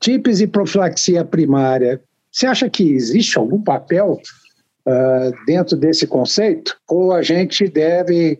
TIPS 0.00 0.40
e 0.40 0.46
profilaxia 0.46 1.24
primária. 1.24 2.00
Você 2.30 2.46
acha 2.46 2.68
que 2.68 2.92
existe 2.92 3.38
algum 3.38 3.62
papel 3.62 4.20
uh, 4.86 5.44
dentro 5.46 5.76
desse 5.76 6.06
conceito? 6.06 6.76
Ou 6.88 7.12
a 7.12 7.22
gente 7.22 7.68
deve 7.68 8.36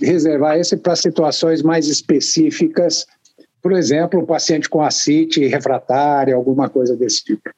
reservar 0.00 0.58
esse 0.58 0.76
para 0.76 0.94
situações 0.96 1.62
mais 1.62 1.88
específicas, 1.88 3.06
por 3.62 3.72
exemplo, 3.72 4.20
o 4.20 4.26
paciente 4.26 4.68
com 4.68 4.82
acite 4.82 5.46
refratária, 5.46 6.34
alguma 6.34 6.68
coisa 6.68 6.96
desse 6.96 7.24
tipo? 7.24 7.50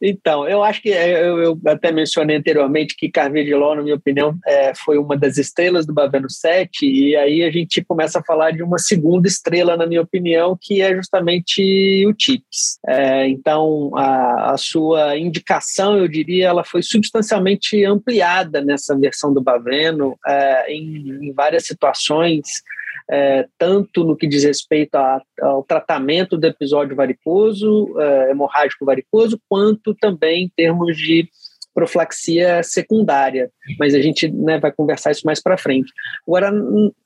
Então, 0.00 0.48
eu 0.48 0.62
acho 0.62 0.82
que 0.82 0.90
é, 0.90 1.22
eu, 1.22 1.38
eu 1.38 1.60
até 1.66 1.92
mencionei 1.92 2.36
anteriormente 2.36 2.96
que 2.96 3.10
Carvedilol, 3.10 3.76
na 3.76 3.82
minha 3.82 3.94
opinião, 3.94 4.36
é, 4.46 4.72
foi 4.74 4.98
uma 4.98 5.16
das 5.16 5.38
estrelas 5.38 5.86
do 5.86 5.94
Baveno 5.94 6.28
7, 6.28 6.84
e 6.84 7.14
aí 7.16 7.44
a 7.44 7.50
gente 7.50 7.84
começa 7.84 8.18
a 8.18 8.24
falar 8.24 8.50
de 8.50 8.62
uma 8.62 8.78
segunda 8.78 9.28
estrela, 9.28 9.76
na 9.76 9.86
minha 9.86 10.02
opinião, 10.02 10.58
que 10.60 10.82
é 10.82 10.94
justamente 10.94 12.04
o 12.06 12.12
TIPS. 12.12 12.78
É, 12.86 13.28
então, 13.28 13.92
a, 13.96 14.52
a, 14.52 14.56
sua 14.56 15.16
indicação, 15.16 15.96
eu 15.96 16.08
diria, 16.08 16.48
ela 16.48 16.64
foi 16.64 16.82
substancialmente 16.82 17.84
ampliada 17.84 18.60
nessa 18.60 18.98
versão 18.98 19.32
do 19.32 19.40
Baveno, 19.40 20.18
é, 20.26 20.72
em, 20.72 21.28
em 21.28 21.32
várias 21.32 21.66
situações 21.66 22.62
é, 23.10 23.46
tanto 23.56 24.04
no 24.04 24.16
que 24.16 24.26
diz 24.26 24.44
respeito 24.44 24.94
a, 24.96 25.22
ao 25.40 25.62
tratamento 25.62 26.36
do 26.36 26.46
episódio 26.46 26.94
varicoso, 26.94 27.98
é, 27.98 28.30
hemorrágico 28.30 28.84
varicoso, 28.84 29.40
quanto 29.48 29.94
também 29.94 30.44
em 30.44 30.52
termos 30.54 30.96
de 30.96 31.28
profilaxia 31.74 32.60
secundária, 32.64 33.50
mas 33.78 33.94
a 33.94 34.02
gente 34.02 34.28
né, 34.28 34.58
vai 34.58 34.72
conversar 34.72 35.12
isso 35.12 35.24
mais 35.24 35.40
para 35.40 35.56
frente. 35.56 35.92
Agora, 36.26 36.52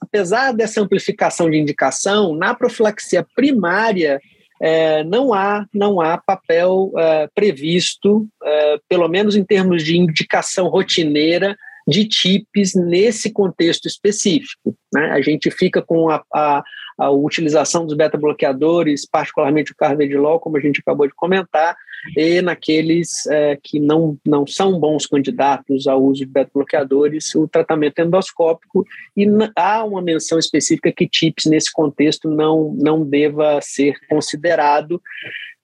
apesar 0.00 0.52
dessa 0.52 0.80
amplificação 0.80 1.50
de 1.50 1.59
indicação, 1.59 2.35
na 2.35 2.54
profilaxia 2.54 3.26
primária, 3.37 4.18
é, 4.62 5.04
não 5.04 5.35
há 5.35 5.66
não 5.75 6.00
há 6.00 6.16
papel 6.16 6.90
é, 6.97 7.28
previsto, 7.35 8.26
é, 8.42 8.78
pelo 8.88 9.09
menos 9.09 9.37
em 9.37 9.44
termos 9.44 9.82
de 9.85 9.99
indicação 9.99 10.68
rotineira, 10.68 11.54
de 11.86 12.06
TIPs 12.06 12.74
nesse 12.74 13.30
contexto 13.30 13.86
específico. 13.86 14.76
Né? 14.92 15.10
A 15.10 15.20
gente 15.20 15.50
fica 15.50 15.82
com 15.82 16.08
a, 16.08 16.22
a, 16.32 16.62
a 16.98 17.10
utilização 17.10 17.86
dos 17.86 17.96
beta-bloqueadores, 17.96 19.06
particularmente 19.06 19.72
o 19.72 19.76
carvedilol, 19.76 20.38
como 20.38 20.56
a 20.56 20.60
gente 20.60 20.80
acabou 20.80 21.06
de 21.06 21.14
comentar, 21.14 21.76
e 22.16 22.42
naqueles 22.42 23.26
é, 23.26 23.58
que 23.62 23.78
não, 23.78 24.18
não 24.26 24.46
são 24.46 24.78
bons 24.78 25.06
candidatos 25.06 25.86
ao 25.86 26.02
uso 26.02 26.20
de 26.20 26.26
beta-bloqueadores, 26.26 27.34
o 27.34 27.46
tratamento 27.46 28.00
endoscópico, 28.00 28.84
e 29.16 29.26
há 29.56 29.84
uma 29.84 30.02
menção 30.02 30.38
específica 30.38 30.92
que 30.92 31.08
TIPS 31.08 31.46
nesse 31.46 31.72
contexto 31.72 32.28
não, 32.28 32.74
não 32.76 33.04
deva 33.04 33.60
ser 33.62 33.94
considerado, 34.08 35.00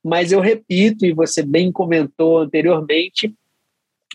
mas 0.04 0.30
eu 0.30 0.40
repito, 0.40 1.04
e 1.04 1.12
você 1.12 1.42
bem 1.42 1.72
comentou 1.72 2.38
anteriormente, 2.38 3.34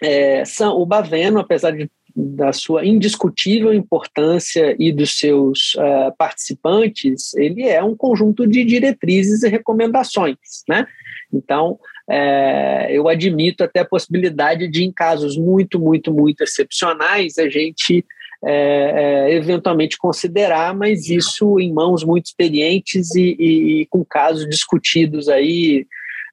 é, 0.01 0.43
são, 0.45 0.75
o 0.77 0.85
Baveno, 0.85 1.39
apesar 1.39 1.71
de, 1.71 1.89
da 2.15 2.53
sua 2.53 2.85
indiscutível 2.85 3.73
importância 3.73 4.75
e 4.79 4.91
dos 4.91 5.17
seus 5.17 5.73
uh, 5.75 6.15
participantes, 6.17 7.33
ele 7.35 7.63
é 7.63 7.83
um 7.83 7.95
conjunto 7.95 8.45
de 8.45 8.63
diretrizes 8.63 9.43
e 9.43 9.49
recomendações, 9.49 10.37
né? 10.67 10.85
Então, 11.33 11.79
é, 12.09 12.87
eu 12.91 13.07
admito 13.07 13.63
até 13.63 13.79
a 13.79 13.85
possibilidade 13.85 14.67
de, 14.67 14.83
em 14.83 14.91
casos 14.91 15.37
muito, 15.37 15.79
muito, 15.79 16.13
muito 16.13 16.43
excepcionais, 16.43 17.37
a 17.37 17.49
gente 17.49 18.05
é, 18.45 19.29
é, 19.31 19.33
eventualmente 19.35 19.97
considerar, 19.97 20.75
mas 20.75 21.09
isso 21.09 21.59
em 21.59 21.73
mãos 21.73 22.03
muito 22.03 22.25
experientes 22.25 23.15
e, 23.15 23.35
e, 23.39 23.81
e 23.81 23.85
com 23.87 24.03
casos 24.03 24.47
discutidos 24.47 25.29
aí 25.29 25.87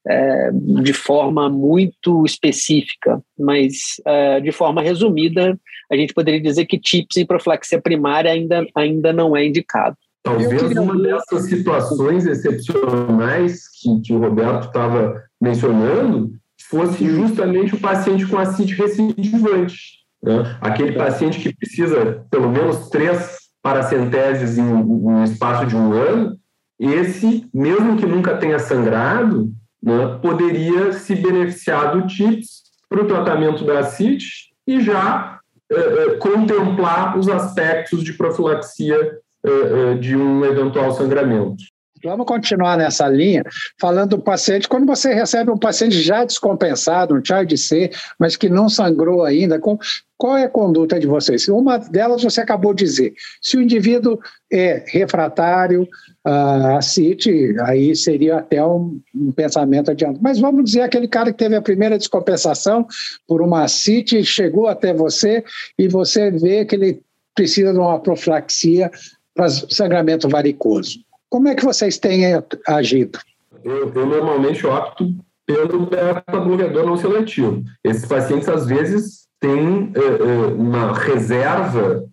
é, 0.07 0.50
de 0.52 0.92
forma 0.92 1.49
muito 1.49 2.25
específica, 2.25 3.23
mas 3.38 4.00
é, 4.07 4.40
de 4.40 4.52
forma 4.52 4.83
resumida, 4.83 5.59
a 5.90 5.97
gente 5.97 6.14
poderia 6.14 6.40
dizer 6.40 6.66
que 6.66 6.78
TIPS 6.78 7.19
em 7.19 7.26
profilaxia 7.26 7.80
primária 7.80 8.30
ainda, 8.30 8.66
ainda 8.75 9.12
não 9.12 9.37
é 9.37 9.47
indicado. 9.47 9.97
Talvez 10.23 10.62
uma 10.76 10.99
dessas 10.99 11.45
situações 11.45 12.26
excepcionais 12.26 13.62
que, 13.80 14.00
que 14.02 14.12
o 14.12 14.19
Roberto 14.19 14.66
estava 14.66 15.23
mencionando 15.40 16.33
fosse 16.69 17.04
justamente 17.07 17.75
o 17.75 17.80
paciente 17.80 18.26
com 18.26 18.38
acite 18.38 18.75
recidivante. 18.75 20.00
Né? 20.23 20.57
Aquele 20.61 20.92
paciente 20.92 21.40
que 21.40 21.54
precisa 21.57 22.25
pelo 22.30 22.50
menos 22.50 22.88
três 22.90 23.38
paracenteses 23.62 24.59
em 24.59 24.62
um 24.62 25.25
espaço 25.25 25.66
de 25.66 25.76
um 25.76 25.92
ano, 25.92 26.38
esse, 26.78 27.47
mesmo 27.52 27.97
que 27.97 28.07
nunca 28.07 28.37
tenha 28.37 28.59
sangrado, 28.59 29.50
né, 29.82 30.18
poderia 30.20 30.92
se 30.92 31.14
beneficiar 31.14 31.92
do 31.92 32.06
TIPS 32.06 32.62
para 32.88 33.02
o 33.02 33.06
tratamento 33.06 33.64
da 33.64 33.80
acite 33.80 34.50
e 34.66 34.80
já 34.80 35.40
eh, 35.70 35.75
eh, 35.75 36.16
contemplar 36.16 37.16
os 37.16 37.28
aspectos 37.28 38.02
de 38.02 38.12
profilaxia 38.12 39.18
eh, 39.44 39.94
de 39.94 40.16
um 40.16 40.44
eventual 40.44 40.92
sangramento. 40.92 41.62
Vamos 42.02 42.26
continuar 42.26 42.78
nessa 42.78 43.07
linha, 43.09 43.45
falando 43.78 44.16
do 44.16 44.23
paciente. 44.23 44.66
Quando 44.66 44.87
você 44.87 45.12
recebe 45.12 45.50
um 45.50 45.59
paciente 45.59 46.00
já 46.00 46.25
descompensado, 46.25 47.14
um 47.14 47.23
child 47.23 47.57
C, 47.59 47.90
mas 48.19 48.37
que 48.37 48.49
não 48.49 48.71
sangrou 48.71 49.23
ainda, 49.23 49.59
com, 49.59 49.78
qual 50.16 50.37
é 50.37 50.45
a 50.45 50.49
conduta 50.49 50.99
de 50.99 51.07
vocês? 51.07 51.47
Uma 51.49 51.76
delas 51.78 52.23
você 52.23 52.40
acabou 52.40 52.73
de 52.73 52.85
dizer. 52.85 53.12
Se 53.42 53.59
o 53.59 53.62
indivíduo 53.62 54.19
é 54.50 54.83
refratário 54.88 55.83
uh, 56.26 56.76
a 56.78 56.80
CIT, 56.80 57.57
aí 57.64 57.95
seria 57.95 58.38
até 58.38 58.64
um, 58.64 58.99
um 59.14 59.30
pensamento 59.30 59.90
adiante. 59.90 60.21
Mas 60.23 60.38
vamos 60.38 60.64
dizer 60.64 60.80
aquele 60.80 61.07
cara 61.07 61.30
que 61.30 61.38
teve 61.38 61.54
a 61.54 61.62
primeira 61.62 61.99
descompensação 61.99 62.87
por 63.28 63.42
uma 63.42 63.69
CIT, 63.69 64.25
chegou 64.25 64.69
até 64.69 64.95
você 64.95 65.45
e 65.78 65.87
você 65.87 66.30
vê 66.30 66.64
que 66.64 66.76
ele 66.76 67.02
precisa 67.35 67.75
de 67.75 67.78
uma 67.78 68.00
profilaxia 68.00 68.90
para 69.35 69.50
sangramento 69.50 70.28
varicoso 70.30 71.09
como 71.30 71.49
é 71.49 71.54
que 71.54 71.64
vocês 71.64 71.96
têm 71.96 72.25
agido? 72.66 73.18
Eu, 73.64 73.92
eu 73.94 74.06
normalmente 74.06 74.66
opto 74.66 75.14
pelo 75.46 75.87
beta-bloqueador 75.87 76.84
não 76.84 76.96
seletivo. 76.96 77.62
Esses 77.84 78.04
pacientes, 78.04 78.49
às 78.49 78.66
vezes, 78.66 79.28
têm 79.40 79.92
uh, 79.96 80.54
uma 80.56 80.92
reserva 80.92 82.04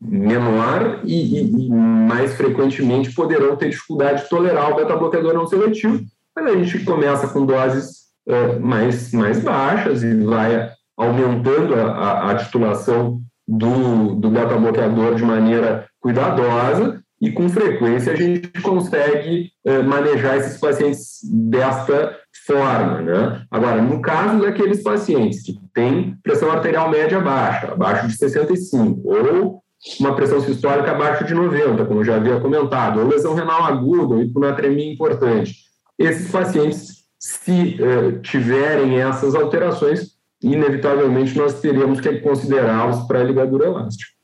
menor 0.00 1.00
e, 1.02 1.40
e, 1.40 1.66
e, 1.66 1.70
mais 1.70 2.34
frequentemente 2.34 3.12
poderão 3.12 3.56
ter 3.56 3.70
dificuldade 3.70 4.22
de 4.22 4.28
tolerar 4.28 4.70
o 4.70 4.76
beta-bloqueador 4.76 5.34
não 5.34 5.46
seletivo. 5.46 6.04
Mas 6.36 6.46
a 6.46 6.56
gente 6.56 6.84
começa 6.84 7.26
com 7.28 7.44
doses 7.44 8.04
uh, 8.28 8.60
mais, 8.60 9.12
mais 9.12 9.40
baixas 9.40 10.02
e 10.02 10.14
vai 10.24 10.70
aumentando 10.96 11.74
a, 11.74 11.90
a, 11.90 12.30
a 12.30 12.34
titulação 12.36 13.20
do, 13.46 14.14
do 14.14 14.30
beta-bloqueador 14.30 15.14
de 15.14 15.24
maneira 15.24 15.88
cuidadosa 16.00 17.02
e 17.20 17.32
com 17.32 17.48
frequência 17.48 18.12
a 18.12 18.16
gente 18.16 18.48
consegue 18.62 19.50
eh, 19.64 19.82
manejar 19.82 20.36
esses 20.36 20.58
pacientes 20.58 21.18
desta 21.24 22.16
forma. 22.46 23.02
Né? 23.02 23.42
Agora, 23.50 23.82
no 23.82 24.00
caso 24.00 24.40
daqueles 24.40 24.82
pacientes 24.82 25.42
que 25.42 25.58
têm 25.74 26.16
pressão 26.22 26.50
arterial 26.50 26.90
média 26.90 27.20
baixa, 27.20 27.72
abaixo 27.72 28.06
de 28.06 28.16
65, 28.16 29.02
ou 29.04 29.62
uma 30.00 30.14
pressão 30.14 30.40
sistólica 30.40 30.92
abaixo 30.92 31.24
de 31.24 31.34
90, 31.34 31.84
como 31.86 32.04
já 32.04 32.16
havia 32.16 32.40
comentado, 32.40 33.00
ou 33.00 33.08
lesão 33.08 33.34
renal 33.34 33.64
aguda, 33.64 34.14
ou 34.14 34.22
hiponatremia 34.22 34.92
importante, 34.92 35.54
esses 35.98 36.30
pacientes, 36.30 36.98
se 37.18 37.76
eh, 37.82 38.20
tiverem 38.22 39.00
essas 39.00 39.34
alterações, 39.34 40.16
inevitavelmente 40.40 41.36
nós 41.36 41.60
teríamos 41.60 42.00
que 42.00 42.20
considerá-los 42.20 43.06
para 43.08 43.20
a 43.20 43.24
ligadura 43.24 43.66
elástica. 43.66 44.17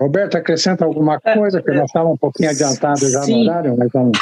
Roberto, 0.00 0.36
acrescenta 0.36 0.84
alguma 0.84 1.20
é, 1.24 1.34
coisa, 1.34 1.62
que 1.62 1.70
nós 1.72 1.84
estávamos 1.84 2.14
um 2.14 2.18
pouquinho 2.18 2.50
adiantados 2.50 3.10
já 3.10 3.26
no 3.26 3.42
horário, 3.42 3.76
mas 3.78 3.92
vamos. 3.92 4.18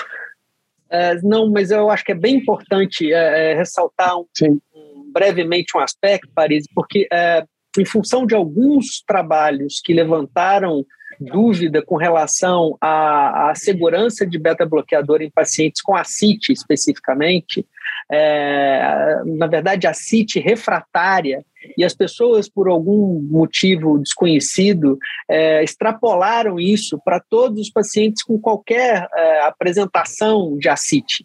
É, 0.90 1.14
não, 1.22 1.48
mas 1.48 1.70
eu 1.70 1.88
acho 1.88 2.04
que 2.04 2.12
é 2.12 2.16
bem 2.16 2.36
importante 2.36 3.12
é, 3.12 3.52
é 3.52 3.54
ressaltar 3.54 4.18
um, 4.18 4.26
um, 4.74 5.10
brevemente 5.12 5.76
um 5.76 5.80
aspecto, 5.80 6.28
Paris, 6.34 6.66
porque 6.74 7.06
é, 7.12 7.44
em 7.78 7.84
função 7.84 8.26
de 8.26 8.34
alguns 8.34 9.00
trabalhos 9.06 9.80
que 9.82 9.94
levantaram 9.94 10.84
dúvida 11.20 11.82
com 11.82 11.96
relação 11.96 12.76
à, 12.80 13.50
à 13.50 13.54
segurança 13.54 14.26
de 14.26 14.38
beta-bloqueador 14.38 15.20
em 15.20 15.30
pacientes 15.30 15.82
com 15.82 15.94
ascite 15.94 16.52
especificamente, 16.52 17.66
é, 18.10 19.20
na 19.26 19.46
verdade, 19.46 19.86
ascite 19.86 20.40
refratária, 20.40 21.44
e 21.76 21.84
as 21.84 21.94
pessoas, 21.94 22.48
por 22.48 22.68
algum 22.68 23.20
motivo 23.20 23.98
desconhecido, 23.98 24.98
é, 25.28 25.62
extrapolaram 25.62 26.58
isso 26.58 27.00
para 27.04 27.20
todos 27.20 27.60
os 27.60 27.70
pacientes 27.70 28.22
com 28.22 28.38
qualquer 28.38 29.08
é, 29.14 29.40
apresentação 29.42 30.56
de 30.58 30.68
ascite. 30.68 31.24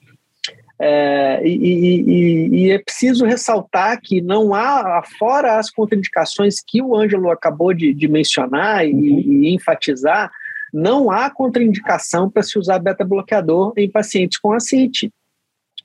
É, 0.77 1.41
e, 1.47 1.55
e, 1.55 2.49
e, 2.51 2.71
é 2.71 2.79
preciso 2.79 3.25
ressaltar 3.25 3.99
que 4.01 4.19
não 4.19 4.53
há, 4.53 5.01
fora 5.17 5.57
as 5.57 5.69
contraindicações 5.71 6.55
que 6.65 6.81
o 6.81 6.95
Ângelo 6.95 7.31
acabou 7.31 7.73
de, 7.73 7.93
de 7.93 8.07
mencionar 8.09 8.85
e, 8.85 8.91
e, 8.91 9.55
enfatizar, 9.55 10.29
não 10.73 11.09
há 11.09 11.29
contraindicação 11.29 12.29
para 12.29 12.43
se 12.43 12.59
usar 12.59 12.79
beta-bloqueador 12.79 13.73
em 13.77 13.89
pacientes 13.89 14.37
com 14.37 14.51
ascite. 14.51 15.09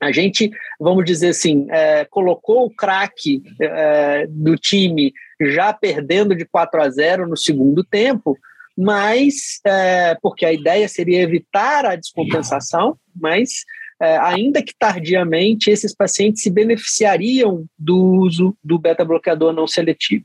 A 0.00 0.10
gente, 0.10 0.50
vamos 0.78 1.04
dizer 1.04 1.28
assim, 1.28 1.66
é, 1.70 2.06
colocou 2.06 2.64
o 2.64 2.74
craque 2.74 3.42
é, 3.60 4.26
do 4.28 4.56
time 4.56 5.12
já 5.40 5.72
perdendo 5.72 6.34
de 6.34 6.46
4 6.46 6.82
a 6.82 6.88
0 6.88 7.28
no 7.28 7.36
segundo 7.36 7.84
tempo, 7.84 8.36
mas 8.76 9.60
é, 9.64 10.16
porque 10.22 10.46
a 10.46 10.52
ideia 10.52 10.88
seria 10.88 11.20
evitar 11.20 11.84
a 11.84 11.96
descompensação, 11.96 12.96
mas 13.14 13.64
é, 14.00 14.16
ainda 14.16 14.62
que 14.62 14.74
tardiamente, 14.78 15.70
esses 15.70 15.94
pacientes 15.94 16.42
se 16.42 16.50
beneficiariam 16.50 17.66
do 17.78 17.96
uso 17.96 18.56
do 18.64 18.78
beta-bloqueador 18.78 19.52
não 19.52 19.66
seletivo. 19.66 20.24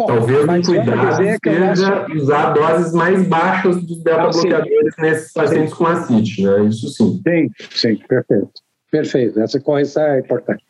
Bom, 0.00 0.06
Talvez 0.06 0.66
o 0.66 0.72
cuidado 0.72 1.16
seja 1.44 2.06
usar 2.16 2.54
doses 2.54 2.94
mais 2.94 3.28
baixas 3.28 3.82
dos 3.84 3.98
beta-bloqueadores 3.98 4.94
nesses 4.98 5.30
pacientes 5.30 5.74
com 5.74 5.86
acite, 5.86 6.42
né? 6.42 6.64
Isso 6.64 6.88
sim. 6.88 7.20
Sim, 7.22 7.50
sim, 7.70 7.96
perfeito. 8.08 8.50
Perfeito, 8.90 9.40
essa 9.40 9.60
correção 9.60 10.02
é 10.02 10.20
importante. 10.20 10.64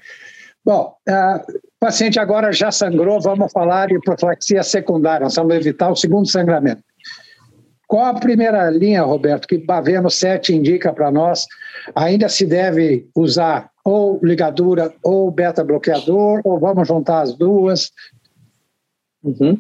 Bom, 0.65 0.97
uh, 1.09 1.37
o 1.53 1.79
paciente 1.79 2.19
agora 2.19 2.51
já 2.51 2.73
sangrou, 2.73 3.21
vamos 3.21 3.53
falar 3.53 3.87
de 3.87 4.01
profilaxia 4.01 4.65
secundária, 4.65 5.23
nós 5.23 5.37
vamos 5.37 5.55
evitar 5.55 5.91
o 5.91 5.97
segundo 5.97 6.29
sangramento. 6.29 6.83
Qual 7.87 8.07
a 8.07 8.15
primeira 8.15 8.69
linha, 8.69 9.03
Roberto, 9.03 9.47
que 9.47 9.59
Baveno 9.59 10.11
7 10.11 10.57
indica 10.57 10.93
para 10.93 11.13
nós? 11.13 11.47
Ainda 11.95 12.29
se 12.29 12.45
deve 12.45 13.09
usar 13.15 13.71
ou 13.85 14.19
ligadura 14.25 14.93
ou 15.05 15.31
beta-bloqueador, 15.31 16.41
ou 16.43 16.59
vamos 16.59 16.89
juntar 16.89 17.23
as 17.23 17.33
duas? 17.33 17.93
Uhum. 19.23 19.59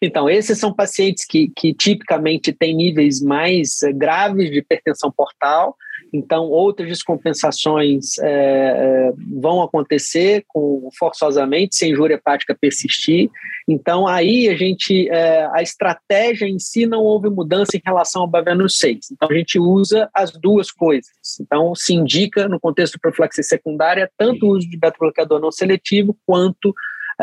Então, 0.00 0.28
esses 0.28 0.58
são 0.58 0.72
pacientes 0.72 1.24
que, 1.26 1.50
que 1.54 1.74
tipicamente 1.74 2.52
têm 2.52 2.74
níveis 2.74 3.20
mais 3.20 3.82
eh, 3.82 3.92
graves 3.92 4.50
de 4.50 4.58
hipertensão 4.58 5.12
portal, 5.12 5.76
então, 6.12 6.44
outras 6.44 6.88
descompensações 6.88 8.18
é, 8.18 9.12
vão 9.40 9.62
acontecer 9.62 10.44
com, 10.46 10.90
forçosamente, 10.98 11.74
se 11.74 11.86
a 11.86 11.88
injúria 11.88 12.16
hepática 12.16 12.54
persistir. 12.54 13.30
Então, 13.66 14.06
aí 14.06 14.48
a 14.48 14.54
gente, 14.54 15.08
é, 15.08 15.48
a 15.52 15.62
estratégia 15.62 16.46
em 16.46 16.58
si 16.58 16.84
não 16.84 17.00
houve 17.00 17.30
mudança 17.30 17.76
em 17.76 17.82
relação 17.82 18.22
ao 18.22 18.28
Baveno 18.28 18.68
6. 18.68 19.12
Então, 19.12 19.28
a 19.30 19.34
gente 19.34 19.58
usa 19.58 20.10
as 20.12 20.32
duas 20.32 20.70
coisas. 20.70 21.10
Então, 21.40 21.74
se 21.74 21.94
indica, 21.94 22.46
no 22.46 22.60
contexto 22.60 22.94
de 22.94 23.00
profilaxia 23.00 23.42
secundária, 23.42 24.10
tanto 24.18 24.46
o 24.46 24.50
uso 24.50 24.68
de 24.68 24.76
beta-bloqueador 24.76 25.40
não 25.40 25.50
seletivo, 25.50 26.14
quanto 26.26 26.74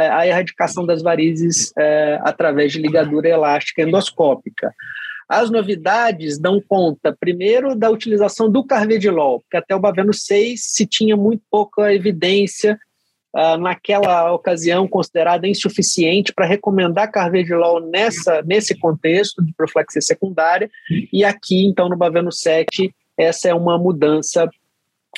a 0.08 0.28
erradicação 0.28 0.86
das 0.86 1.02
varizes 1.02 1.74
é, 1.78 2.20
através 2.22 2.72
de 2.72 2.80
ligadura 2.80 3.28
elástica 3.28 3.82
endoscópica. 3.82 4.74
As 5.28 5.52
novidades 5.52 6.40
dão 6.40 6.60
conta, 6.60 7.16
primeiro, 7.20 7.76
da 7.76 7.90
utilização 7.92 8.50
do 8.50 8.64
carvedilol, 8.64 9.42
porque 9.42 9.58
até 9.58 9.76
o 9.76 9.80
Baveno 9.80 10.12
6 10.12 10.60
se 10.60 10.88
tinha 10.88 11.16
muito 11.16 11.44
pouca 11.52 11.94
evidência 11.94 12.80
uh, 13.36 13.56
naquela 13.58 14.34
ocasião 14.34 14.88
considerada 14.88 15.48
insuficiente 15.48 16.34
para 16.34 16.48
recomendar 16.48 17.12
carvedilol 17.12 17.80
nessa, 17.80 18.42
nesse 18.42 18.76
contexto 18.76 19.44
de 19.46 19.54
profilaxia 19.54 20.02
secundária, 20.02 20.68
e 21.14 21.24
aqui, 21.24 21.64
então, 21.64 21.88
no 21.88 21.96
Baveno 21.96 22.32
7, 22.32 22.92
essa 23.16 23.50
é 23.50 23.54
uma 23.54 23.78
mudança 23.78 24.50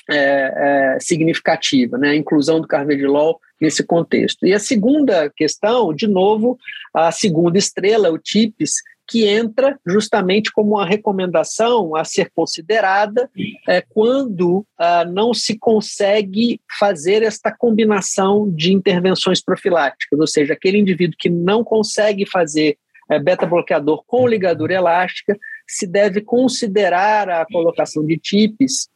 é, 0.09 0.15
é, 0.15 0.97
significativa, 0.99 1.97
né? 1.97 2.09
a 2.09 2.15
inclusão 2.15 2.59
do 2.59 2.67
carvedilol 2.67 3.39
nesse 3.61 3.85
contexto. 3.85 4.45
E 4.45 4.53
a 4.53 4.59
segunda 4.59 5.29
questão, 5.29 5.93
de 5.93 6.07
novo, 6.07 6.57
a 6.93 7.11
segunda 7.11 7.57
estrela, 7.57 8.11
o 8.11 8.17
TIPS, 8.17 8.81
que 9.07 9.27
entra 9.27 9.77
justamente 9.85 10.51
como 10.51 10.75
uma 10.75 10.85
recomendação 10.85 11.95
a 11.97 12.05
ser 12.05 12.31
considerada 12.33 13.29
é, 13.67 13.81
quando 13.81 14.65
ah, 14.77 15.03
não 15.03 15.33
se 15.33 15.57
consegue 15.59 16.61
fazer 16.79 17.21
esta 17.21 17.51
combinação 17.51 18.49
de 18.49 18.71
intervenções 18.71 19.43
profiláticas, 19.43 20.17
ou 20.17 20.27
seja, 20.27 20.53
aquele 20.53 20.77
indivíduo 20.77 21.17
que 21.19 21.29
não 21.29 21.61
consegue 21.61 22.25
fazer 22.25 22.77
é, 23.09 23.19
beta-bloqueador 23.19 24.01
com 24.07 24.25
ligadura 24.25 24.75
elástica, 24.75 25.37
se 25.67 25.85
deve 25.85 26.21
considerar 26.21 27.29
a 27.29 27.45
colocação 27.45 28.05
de 28.05 28.17
TIPs 28.17 28.89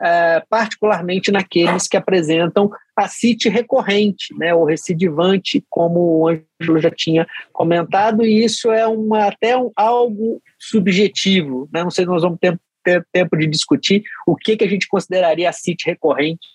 é, 0.00 0.42
particularmente 0.48 1.30
naqueles 1.30 1.88
que 1.88 1.96
apresentam 1.96 2.70
acite 2.96 3.48
recorrente, 3.48 4.34
né, 4.38 4.54
ou 4.54 4.64
recidivante, 4.64 5.64
como 5.68 6.00
o 6.00 6.28
Ângelo 6.28 6.80
já 6.80 6.90
tinha 6.90 7.26
comentado, 7.52 8.24
e 8.24 8.44
isso 8.44 8.70
é 8.70 8.86
uma, 8.86 9.26
até 9.26 9.56
um, 9.56 9.70
algo 9.74 10.42
subjetivo. 10.58 11.68
Né, 11.72 11.82
não 11.82 11.90
sei 11.90 12.04
se 12.04 12.10
nós 12.10 12.22
vamos 12.22 12.38
ter, 12.38 12.58
ter 12.84 13.06
tempo 13.12 13.36
de 13.36 13.46
discutir 13.46 14.02
o 14.26 14.36
que, 14.36 14.56
que 14.56 14.64
a 14.64 14.68
gente 14.68 14.88
consideraria 14.88 15.48
acite 15.48 15.86
recorrente 15.86 16.46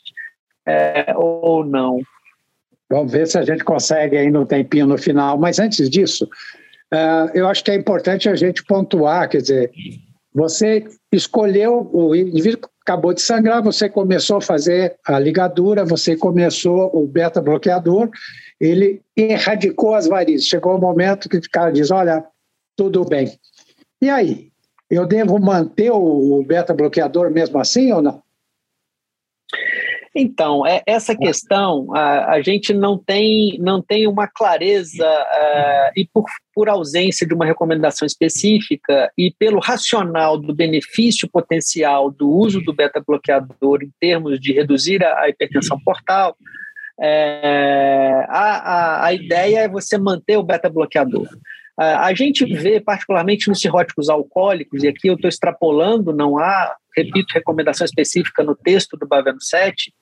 é, 0.68 1.14
ou 1.16 1.66
não. 1.66 2.00
Vamos 2.90 3.12
ver 3.12 3.28
se 3.28 3.38
a 3.38 3.44
gente 3.44 3.64
consegue 3.64 4.18
aí 4.18 4.30
no 4.30 4.46
tempinho 4.46 4.86
no 4.86 4.98
final, 4.98 5.38
mas 5.38 5.60
antes 5.60 5.90
disso, 5.90 6.26
uh, 6.94 7.30
eu 7.34 7.48
acho 7.48 7.64
que 7.64 7.72
é 7.72 7.76
importante 7.76 8.30
a 8.30 8.36
gente 8.36 8.64
pontuar, 8.64 9.28
quer 9.28 9.42
dizer, 9.42 9.72
você 10.36 10.86
escolheu 11.14 11.90
o 11.94 12.14
indivíduo 12.14 12.70
acabou 12.86 13.14
de 13.14 13.22
sangrar, 13.22 13.64
você 13.64 13.90
começou 13.90 14.38
a 14.38 14.42
fazer 14.42 14.96
a 15.08 15.18
ligadura, 15.18 15.84
você 15.84 16.16
começou 16.16 16.92
o 16.94 17.08
beta-bloqueador, 17.08 18.12
ele 18.60 19.02
erradicou 19.18 19.96
as 19.96 20.06
varizes. 20.06 20.48
Chegou 20.48 20.74
o 20.74 20.78
um 20.78 20.82
momento 20.82 21.28
que 21.28 21.38
o 21.38 21.42
cara 21.50 21.72
diz: 21.72 21.90
Olha, 21.90 22.24
tudo 22.76 23.04
bem. 23.06 23.40
E 24.02 24.10
aí? 24.10 24.52
Eu 24.88 25.08
devo 25.08 25.40
manter 25.40 25.90
o 25.90 26.44
beta-bloqueador 26.44 27.32
mesmo 27.32 27.58
assim 27.58 27.92
ou 27.92 28.04
não? 28.04 28.22
Então, 30.18 30.66
é, 30.66 30.82
essa 30.88 31.14
questão 31.14 31.94
a, 31.94 32.36
a 32.36 32.42
gente 32.42 32.74
não 32.74 32.98
tem, 32.98 33.58
não 33.60 33.82
tem 33.82 34.08
uma 34.08 34.28
clareza 34.28 35.06
uh, 35.06 35.92
e 35.94 36.08
por, 36.08 36.24
por 36.54 36.70
ausência 36.70 37.28
de 37.28 37.34
uma 37.34 37.46
recomendação 37.46 38.06
específica 38.06 39.12
e 39.18 39.36
pelo 39.38 39.60
racional 39.60 40.38
do 40.38 40.56
benefício 40.56 41.30
potencial 41.30 42.10
do 42.10 42.30
uso 42.30 42.62
do 42.62 42.74
beta-bloqueador 42.74 43.84
em 43.84 43.92
termos 44.00 44.40
de 44.40 44.54
reduzir 44.54 45.04
a, 45.04 45.20
a 45.20 45.30
hipertensão 45.30 45.78
portal, 45.84 46.38
é, 46.98 48.26
a, 48.30 49.04
a, 49.04 49.06
a 49.08 49.14
ideia 49.14 49.60
é 49.60 49.68
você 49.68 49.98
manter 49.98 50.38
o 50.38 50.44
beta-bloqueador. 50.44 51.28
A 51.78 52.14
gente 52.14 52.46
vê, 52.46 52.80
particularmente 52.80 53.50
nos 53.50 53.60
cirróticos 53.60 54.08
alcoólicos, 54.08 54.82
e 54.82 54.88
aqui 54.88 55.10
eu 55.10 55.16
estou 55.16 55.28
extrapolando, 55.28 56.14
não 56.14 56.38
há, 56.38 56.74
repito, 56.96 57.34
recomendação 57.34 57.84
específica 57.84 58.46
no 58.46 58.56
texto 58.56 58.96
do 58.96 59.06
Baveno 59.06 59.42
7, 59.42 59.94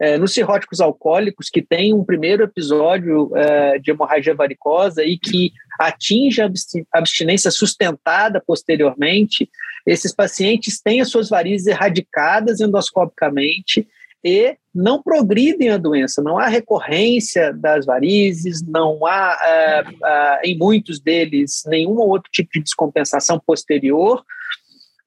é, 0.00 0.16
nos 0.16 0.32
cirróticos 0.32 0.80
alcoólicos, 0.80 1.50
que 1.50 1.60
tem 1.60 1.92
um 1.92 2.02
primeiro 2.02 2.42
episódio 2.42 3.30
é, 3.36 3.78
de 3.78 3.90
hemorragia 3.90 4.34
varicosa 4.34 5.04
e 5.04 5.18
que 5.18 5.52
atinge 5.78 6.40
a 6.40 6.50
abstinência 6.92 7.50
sustentada 7.50 8.42
posteriormente, 8.44 9.48
esses 9.86 10.14
pacientes 10.14 10.80
têm 10.80 11.00
as 11.00 11.08
suas 11.08 11.28
varizes 11.28 11.66
erradicadas 11.66 12.60
endoscopicamente 12.60 13.86
e 14.24 14.56
não 14.74 15.02
progridem 15.02 15.70
a 15.70 15.78
doença, 15.78 16.22
não 16.22 16.38
há 16.38 16.46
recorrência 16.46 17.52
das 17.52 17.86
varizes, 17.86 18.62
não 18.66 19.04
há, 19.06 19.38
é, 19.42 19.84
é, 20.04 20.40
em 20.44 20.56
muitos 20.56 21.00
deles, 21.00 21.62
nenhum 21.66 21.96
outro 21.98 22.30
tipo 22.30 22.50
de 22.54 22.62
descompensação 22.62 23.40
posterior, 23.44 24.22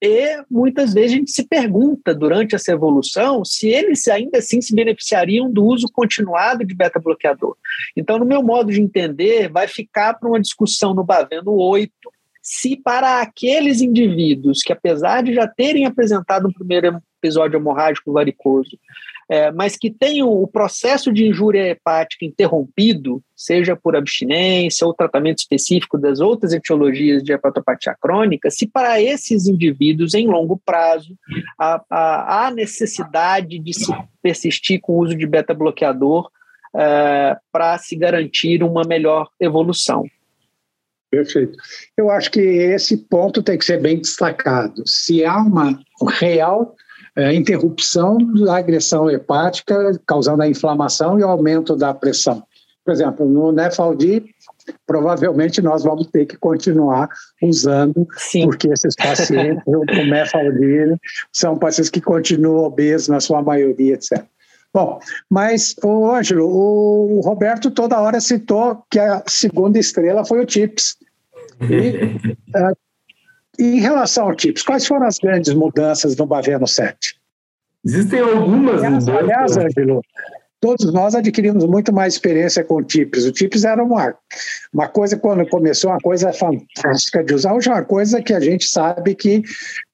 e 0.05 0.43
muitas 0.51 0.93
vezes 0.93 1.13
a 1.13 1.15
gente 1.15 1.31
se 1.31 1.47
pergunta 1.47 2.13
durante 2.13 2.53
essa 2.53 2.73
evolução 2.73 3.45
se 3.45 3.69
eles 3.69 4.05
ainda 4.09 4.39
assim 4.39 4.59
se 4.59 4.75
beneficiariam 4.75 5.49
do 5.49 5.63
uso 5.63 5.87
continuado 5.89 6.65
de 6.65 6.75
beta-bloqueador. 6.75 7.55
Então, 7.95 8.19
no 8.19 8.25
meu 8.25 8.43
modo 8.43 8.69
de 8.69 8.81
entender, 8.81 9.47
vai 9.47 9.65
ficar 9.65 10.15
para 10.15 10.27
uma 10.27 10.41
discussão 10.41 10.93
no 10.93 11.05
Baveno 11.05 11.53
8 11.53 11.89
se 12.41 12.75
para 12.75 13.21
aqueles 13.21 13.79
indivíduos 13.79 14.61
que, 14.61 14.73
apesar 14.73 15.23
de 15.23 15.33
já 15.33 15.47
terem 15.47 15.85
apresentado 15.85 16.49
um 16.49 16.51
primeiro 16.51 17.01
episódio 17.23 17.57
hemorrágico 17.57 18.11
varicoso, 18.11 18.77
é, 19.29 19.51
mas 19.51 19.77
que 19.77 19.89
tenham 19.89 20.29
o 20.29 20.47
processo 20.47 21.11
de 21.11 21.27
injúria 21.27 21.69
hepática 21.69 22.25
interrompido, 22.25 23.23
seja 23.35 23.75
por 23.75 23.95
abstinência 23.95 24.85
ou 24.85 24.93
tratamento 24.93 25.39
específico 25.39 25.97
das 25.97 26.19
outras 26.19 26.53
etiologias 26.53 27.23
de 27.23 27.33
hepatopatia 27.33 27.95
crônica, 27.99 28.51
se 28.51 28.67
para 28.67 29.01
esses 29.01 29.47
indivíduos, 29.47 30.13
em 30.13 30.27
longo 30.27 30.61
prazo, 30.65 31.15
há, 31.59 31.81
há, 31.89 32.47
há 32.47 32.51
necessidade 32.51 33.59
de 33.59 33.73
se 33.73 33.91
persistir 34.21 34.79
com 34.81 34.93
o 34.93 35.03
uso 35.03 35.15
de 35.15 35.25
beta-bloqueador 35.25 36.29
é, 36.75 37.37
para 37.51 37.77
se 37.77 37.95
garantir 37.95 38.63
uma 38.63 38.83
melhor 38.83 39.29
evolução. 39.39 40.05
Perfeito. 41.13 41.55
Eu 41.95 42.09
acho 42.09 42.31
que 42.31 42.39
esse 42.39 42.97
ponto 42.97 43.43
tem 43.43 43.55
que 43.55 43.65
ser 43.65 43.79
bem 43.79 43.99
destacado. 43.99 44.81
Se 44.87 45.23
há 45.23 45.37
uma 45.37 45.79
real 46.19 46.75
é, 47.15 47.33
interrupção 47.33 48.17
da 48.17 48.57
agressão 48.57 49.09
hepática, 49.09 49.99
causando 50.05 50.41
a 50.41 50.47
inflamação 50.47 51.19
e 51.19 51.23
o 51.23 51.27
aumento 51.27 51.75
da 51.75 51.93
pressão. 51.93 52.43
Por 52.83 52.91
exemplo, 52.91 53.25
no 53.25 53.51
Nefaldi, 53.51 54.25
provavelmente 54.85 55.61
nós 55.61 55.83
vamos 55.83 56.07
ter 56.07 56.25
que 56.25 56.37
continuar 56.37 57.09
usando, 57.41 58.05
Sim. 58.17 58.45
porque 58.45 58.67
esses 58.67 58.95
pacientes, 58.95 59.63
o 59.65 59.85
Nefaldi, 59.85 60.97
são 61.31 61.57
pacientes 61.57 61.89
que 61.89 62.01
continuam 62.01 62.65
obesos 62.65 63.07
na 63.07 63.19
sua 63.19 63.41
maioria, 63.41 63.93
etc. 63.93 64.25
Bom, 64.73 64.99
mas, 65.29 65.75
o 65.83 66.09
Ângelo, 66.11 66.47
o 66.47 67.21
Roberto 67.21 67.69
toda 67.69 68.01
hora 68.01 68.19
citou 68.19 68.83
que 68.89 68.97
a 68.97 69.23
segunda 69.27 69.77
estrela 69.77 70.25
foi 70.25 70.41
o 70.41 70.45
TIPS. 70.45 70.97
E, 71.61 72.17
uh, 72.57 72.75
em 73.59 73.79
relação 73.79 74.25
ao 74.25 74.35
TIPS, 74.35 74.63
quais 74.63 74.85
foram 74.85 75.05
as 75.05 75.17
grandes 75.17 75.53
mudanças 75.53 76.15
no 76.15 76.25
Baveno 76.25 76.67
7? 76.67 77.15
Existem 77.85 78.19
algumas 78.19 78.83
aliás, 78.83 79.05
mudanças. 79.05 79.23
Aliás, 79.23 79.57
Angelo, 79.57 80.01
todos 80.63 80.93
nós 80.93 81.13
adquirimos 81.13 81.65
muito 81.65 81.91
mais 81.91 82.13
experiência 82.13 82.63
com 82.63 82.75
o 82.75 82.83
TIPS. 82.83 83.25
O 83.25 83.31
TIPS 83.31 83.65
era 83.65 83.83
uma, 83.83 84.15
uma 84.73 84.87
coisa, 84.87 85.17
quando 85.17 85.45
começou, 85.47 85.91
uma 85.91 85.99
coisa 85.99 86.31
fantástica 86.31 87.21
de 87.21 87.33
usar. 87.33 87.53
Hoje 87.53 87.69
é 87.69 87.73
uma 87.73 87.83
coisa 87.83 88.21
que 88.21 88.33
a 88.33 88.39
gente 88.39 88.69
sabe 88.69 89.13
que 89.13 89.43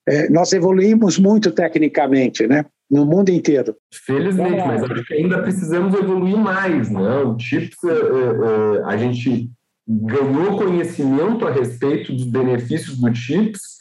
é, 0.08 0.30
nós 0.30 0.54
evoluímos 0.54 1.18
muito 1.18 1.52
tecnicamente, 1.52 2.46
né? 2.48 2.66
No 2.90 3.06
mundo 3.06 3.30
inteiro. 3.30 3.76
Felizmente, 3.94 4.58
mas 4.66 4.84
acho 4.84 5.06
que 5.06 5.14
ainda 5.16 5.42
precisamos 5.42 5.94
evoluir 5.94 6.38
mais, 6.38 6.90
né? 6.90 7.18
O 7.22 7.36
TIPS, 7.36 7.78
é, 7.84 7.92
é, 7.92 8.84
a 8.86 8.98
gente 8.98 9.50
ganhou 9.90 10.56
conhecimento 10.56 11.48
a 11.48 11.52
respeito 11.52 12.14
dos 12.14 12.26
benefícios 12.26 13.00
do 13.00 13.14
CHIPS, 13.14 13.80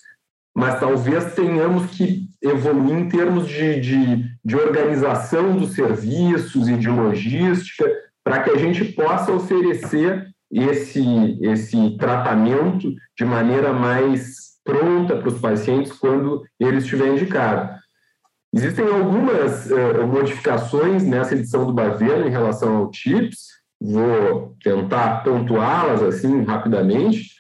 mas 0.57 0.81
talvez 0.81 1.35
tenhamos 1.35 1.91
que 1.91 2.29
evoluir 2.43 2.99
em 2.99 3.09
termos 3.09 3.47
de, 3.47 3.79
de, 3.79 4.25
de 4.43 4.57
organização 4.57 5.55
dos 5.55 5.75
serviços 5.75 6.67
e 6.67 6.77
de 6.77 6.89
logística 6.89 7.85
para 8.25 8.43
que 8.43 8.51
a 8.51 8.57
gente 8.57 8.85
possa 8.87 9.33
oferecer 9.33 10.27
esse, 10.51 11.39
esse 11.43 11.97
tratamento 11.99 12.95
de 13.17 13.25
maneira 13.25 13.73
mais 13.73 14.49
pronta 14.65 15.17
para 15.17 15.29
os 15.29 15.39
pacientes 15.39 15.93
quando 15.93 16.43
ele 16.59 16.79
estiver 16.79 17.09
indicado. 17.09 17.77
Existem 18.53 18.87
algumas 18.87 19.71
uh, 19.71 20.07
modificações 20.07 21.05
nessa 21.05 21.35
edição 21.35 21.67
do 21.67 21.73
Baveno 21.73 22.27
em 22.27 22.31
relação 22.31 22.77
ao 22.77 22.91
TIPS, 22.91 23.58
vou 23.81 24.57
tentar 24.63 25.23
pontuá-las 25.23 26.03
assim 26.03 26.43
rapidamente. 26.43 27.31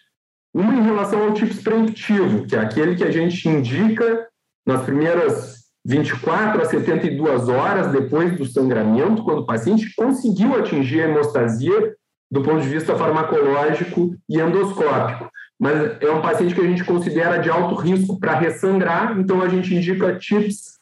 Uma 0.55 0.74
em 0.74 0.83
relação 0.83 1.22
ao 1.22 1.35
TIPS 1.35 1.62
preemptivo, 1.62 2.46
que 2.46 2.57
é 2.57 2.61
aquele 2.61 2.96
que 2.96 3.05
a 3.05 3.11
gente 3.11 3.48
indica 3.48 4.27
nas 4.66 4.83
primeiras 4.83 5.59
24 5.85 6.61
a 6.61 6.64
72 6.64 7.48
horas 7.48 7.92
depois 7.92 8.37
do 8.37 8.44
sangramento, 8.44 9.22
quando 9.22 9.40
o 9.40 9.46
paciente 9.46 9.94
conseguiu 9.94 10.55
atingir 10.57 11.03
a 11.03 11.09
hemostasia 11.09 11.96
do 12.31 12.42
ponto 12.42 12.61
de 12.61 12.68
vista 12.68 12.96
farmacológico 12.96 14.14
e 14.29 14.38
endoscópico. 14.38 15.31
Mas 15.59 16.01
é 16.01 16.11
um 16.11 16.20
paciente 16.20 16.55
que 16.55 16.61
a 16.61 16.66
gente 16.66 16.85
considera 16.85 17.38
de 17.38 17.51
alto 17.51 17.74
risco 17.74 18.18
para 18.20 18.38
ressangrar, 18.38 19.18
então 19.18 19.42
a 19.42 19.48
gente 19.48 19.74
indica 19.74 20.16
TIPS 20.16 20.79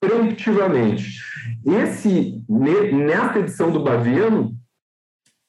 preemptivamente. 0.00 1.29
Esse, 1.64 2.44
nesta 2.48 3.38
edição 3.38 3.70
do 3.70 3.82
Baveno, 3.82 4.54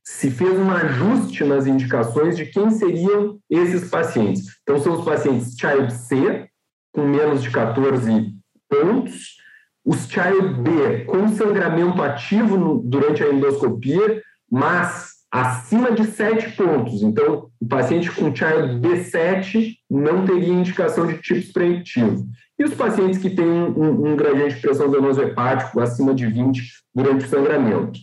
se 0.04 0.32
fez 0.32 0.58
um 0.58 0.69
ajuste 0.71 1.43
nas 1.43 1.67
indicações 1.67 2.36
de 2.36 2.45
quem 2.45 2.69
seriam 2.71 3.39
esses 3.49 3.89
pacientes. 3.89 4.45
Então, 4.63 4.80
são 4.80 4.93
os 4.99 5.06
pacientes 5.06 5.56
Child 5.58 5.93
C, 5.93 6.47
com 6.91 7.06
menos 7.08 7.41
de 7.41 7.49
14 7.49 8.34
pontos, 8.69 9.38
os 9.86 10.08
Child 10.08 10.62
B, 10.62 11.06
com 11.06 11.27
sangramento 11.30 12.01
ativo 12.01 12.58
no, 12.58 12.82
durante 12.84 13.23
a 13.23 13.32
endoscopia, 13.32 14.21
mas 14.49 15.12
acima 15.32 15.91
de 15.91 16.06
7 16.06 16.56
pontos. 16.56 17.01
Então, 17.01 17.49
o 17.60 17.67
paciente 17.67 18.12
com 18.12 18.36
Child 18.36 18.80
B7 18.80 19.75
não 19.89 20.25
teria 20.25 20.54
indicação 20.54 21.08
de 21.08 21.17
TIPS 21.19 21.51
preventivo. 21.54 22.27
E 22.62 22.63
os 22.63 22.76
pacientes 22.76 23.17
que 23.17 23.32
têm 23.32 23.43
um, 23.43 24.12
um 24.12 24.15
gradiente 24.15 24.54
de 24.54 24.62
pressão 24.62 24.88
venoso 24.88 25.19
hepático 25.19 25.80
acima 25.80 26.13
de 26.13 26.28
20 26.28 26.62
durante 26.93 27.26
o 27.26 27.28
sangramento. 27.28 28.00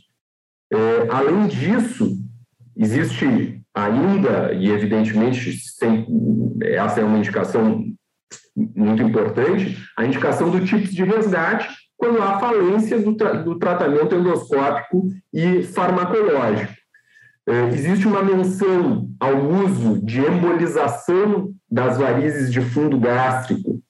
É, 0.73 1.07
além 1.11 1.47
disso, 1.47 2.16
existe 2.77 3.62
ainda, 3.73 4.53
e 4.53 4.68
evidentemente 4.68 5.53
sem, 5.53 6.05
essa 6.61 7.01
é 7.01 7.05
uma 7.05 7.18
indicação 7.18 7.85
muito 8.57 9.01
importante, 9.01 9.79
a 9.97 10.05
indicação 10.05 10.51
do 10.51 10.64
TIPS 10.64 10.92
de 10.92 11.05
resgate 11.05 11.68
quando 11.97 12.21
há 12.21 12.40
falência 12.40 12.99
do, 12.99 13.14
tra 13.14 13.35
do 13.35 13.61
tratamento 13.61 14.16
endoscópico 14.16 15.07
e 15.33 15.62
farmacológico. 15.62 16.75
É, 17.47 17.68
existe 17.68 18.09
uma 18.09 18.25
menção 18.25 19.09
ao 19.21 19.37
uso 19.37 20.05
de 20.05 20.18
embolização 20.18 21.55
das 21.71 21.97
varizes 21.97 22.53
de 22.53 22.61
fundo 22.61 22.99
gástrico 22.99 23.81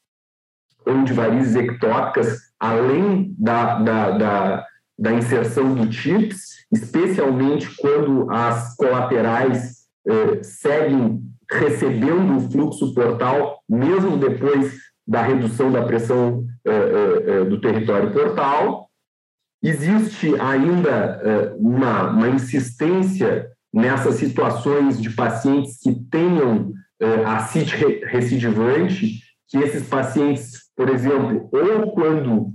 ou 0.88 1.05
de 1.05 1.12
varizes 1.12 1.55
ectópicas, 1.55 2.38
além 2.59 3.35
da, 3.38 3.79
da, 3.79 4.11
da, 4.11 4.66
da 4.98 5.12
inserção 5.12 5.74
do 5.74 5.88
TIPS, 5.88 6.66
especialmente 6.72 7.74
quando 7.77 8.31
as 8.31 8.74
colaterais 8.77 9.79
eh, 10.07 10.42
seguem 10.42 11.22
recebendo 11.51 12.37
o 12.37 12.51
fluxo 12.51 12.94
portal, 12.94 13.62
mesmo 13.68 14.16
depois 14.16 14.74
da 15.07 15.22
redução 15.22 15.70
da 15.70 15.83
pressão 15.83 16.44
eh, 16.64 17.24
eh, 17.27 17.44
do 17.44 17.61
território 17.61 18.12
portal. 18.12 18.88
Existe 19.62 20.38
ainda 20.40 21.57
uma, 21.59 22.11
uma 22.11 22.29
insistência 22.29 23.51
nessas 23.74 24.14
situações 24.14 25.03
de 25.03 25.11
pacientes 25.11 25.81
que 25.83 25.92
tenham 26.09 26.72
acite 27.27 27.74
recidivante, 28.05 29.20
que 29.48 29.59
esses 29.59 29.88
pacientes, 29.88 30.67
por 30.78 30.88
exemplo, 30.90 31.48
ou 31.50 31.90
quando 31.90 32.52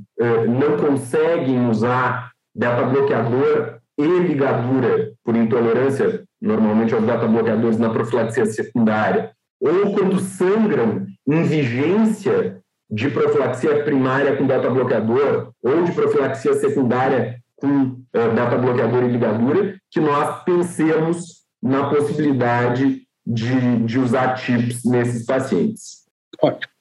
não 0.48 0.78
conseguem 0.78 1.68
usar 1.68 2.32
beta-bloqueador 2.56 3.80
e 3.98 4.06
ligadura 4.06 5.12
por 5.26 5.36
intolerância, 5.36 6.24
normalmente 6.42 6.94
aos 6.94 7.04
beta-bloqueadores 7.04 7.78
na 7.78 7.90
profilaxia 7.90 8.46
secundária, 8.46 9.34
ou 9.60 9.94
quando 9.94 10.22
sangram 10.22 11.06
em 11.28 11.44
vigência 11.44 12.62
de 12.90 13.10
profilaxia 13.10 13.84
primária 13.84 14.38
com 14.38 14.48
beta-bloqueador 14.48 15.52
ou 15.62 15.84
de 15.84 15.92
profilaxia 15.92 16.54
secundária 16.54 17.40
com 17.58 17.68
uh, 17.68 18.34
beta-bloqueador 18.34 19.04
e 19.04 19.12
ligadura, 19.12 19.76
que 19.92 20.00
nós 20.00 20.44
pensemos 20.46 21.44
na 21.62 21.90
possibilidade 21.90 23.02
de, 23.26 23.78
de 23.86 24.00
usar 24.00 24.36
TIPS 24.36 24.86
nesses 24.86 25.26
pacientes. 25.26 26.04
Ótimo. 26.42 26.72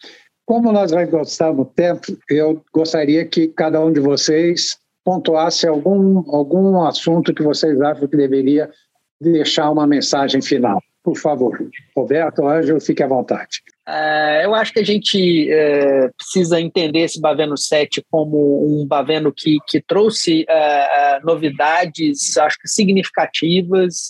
Como 0.52 0.70
nós 0.70 0.90
vai 0.90 1.06
gostar 1.06 1.50
do 1.50 1.64
tempo, 1.64 2.14
eu 2.28 2.62
gostaria 2.74 3.24
que 3.24 3.48
cada 3.48 3.80
um 3.80 3.90
de 3.90 4.00
vocês 4.00 4.76
pontuasse 5.02 5.66
algum, 5.66 6.18
algum 6.30 6.82
assunto 6.82 7.32
que 7.32 7.42
vocês 7.42 7.80
acham 7.80 8.06
que 8.06 8.18
deveria 8.18 8.70
deixar 9.18 9.70
uma 9.70 9.86
mensagem 9.86 10.42
final. 10.42 10.78
Por 11.02 11.16
favor, 11.16 11.58
Roberto, 11.96 12.46
Ângelo, 12.46 12.82
fique 12.82 13.02
à 13.02 13.06
vontade. 13.06 13.62
Uh, 13.88 14.42
eu 14.44 14.54
acho 14.54 14.74
que 14.74 14.80
a 14.80 14.84
gente 14.84 15.48
uh, 15.50 16.12
precisa 16.18 16.60
entender 16.60 16.98
esse 16.98 17.18
Baveno 17.18 17.56
7 17.56 18.04
como 18.10 18.62
um 18.62 18.86
Baveno 18.86 19.32
que, 19.34 19.56
que 19.66 19.80
trouxe 19.80 20.42
uh, 20.42 21.26
novidades, 21.26 22.36
acho 22.36 22.58
que 22.60 22.68
significativas, 22.68 24.08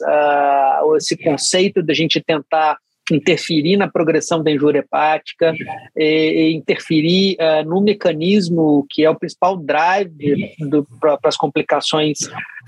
esse 0.97 1.17
conceito 1.17 1.85
de 1.85 1.93
a 1.93 1.95
gente 1.95 2.21
tentar 2.21 2.79
interferir 3.11 3.77
na 3.77 3.89
progressão 3.89 4.43
da 4.43 4.51
injúria 4.51 4.81
hepática, 4.81 5.53
e, 5.97 6.05
e 6.05 6.55
interferir 6.55 7.37
uh, 7.41 7.69
no 7.69 7.81
mecanismo 7.81 8.87
que 8.89 9.05
é 9.05 9.11
o 9.11 9.19
principal 9.19 9.57
drive 9.57 10.55
para 11.01 11.19
as 11.25 11.37
complicações 11.37 12.19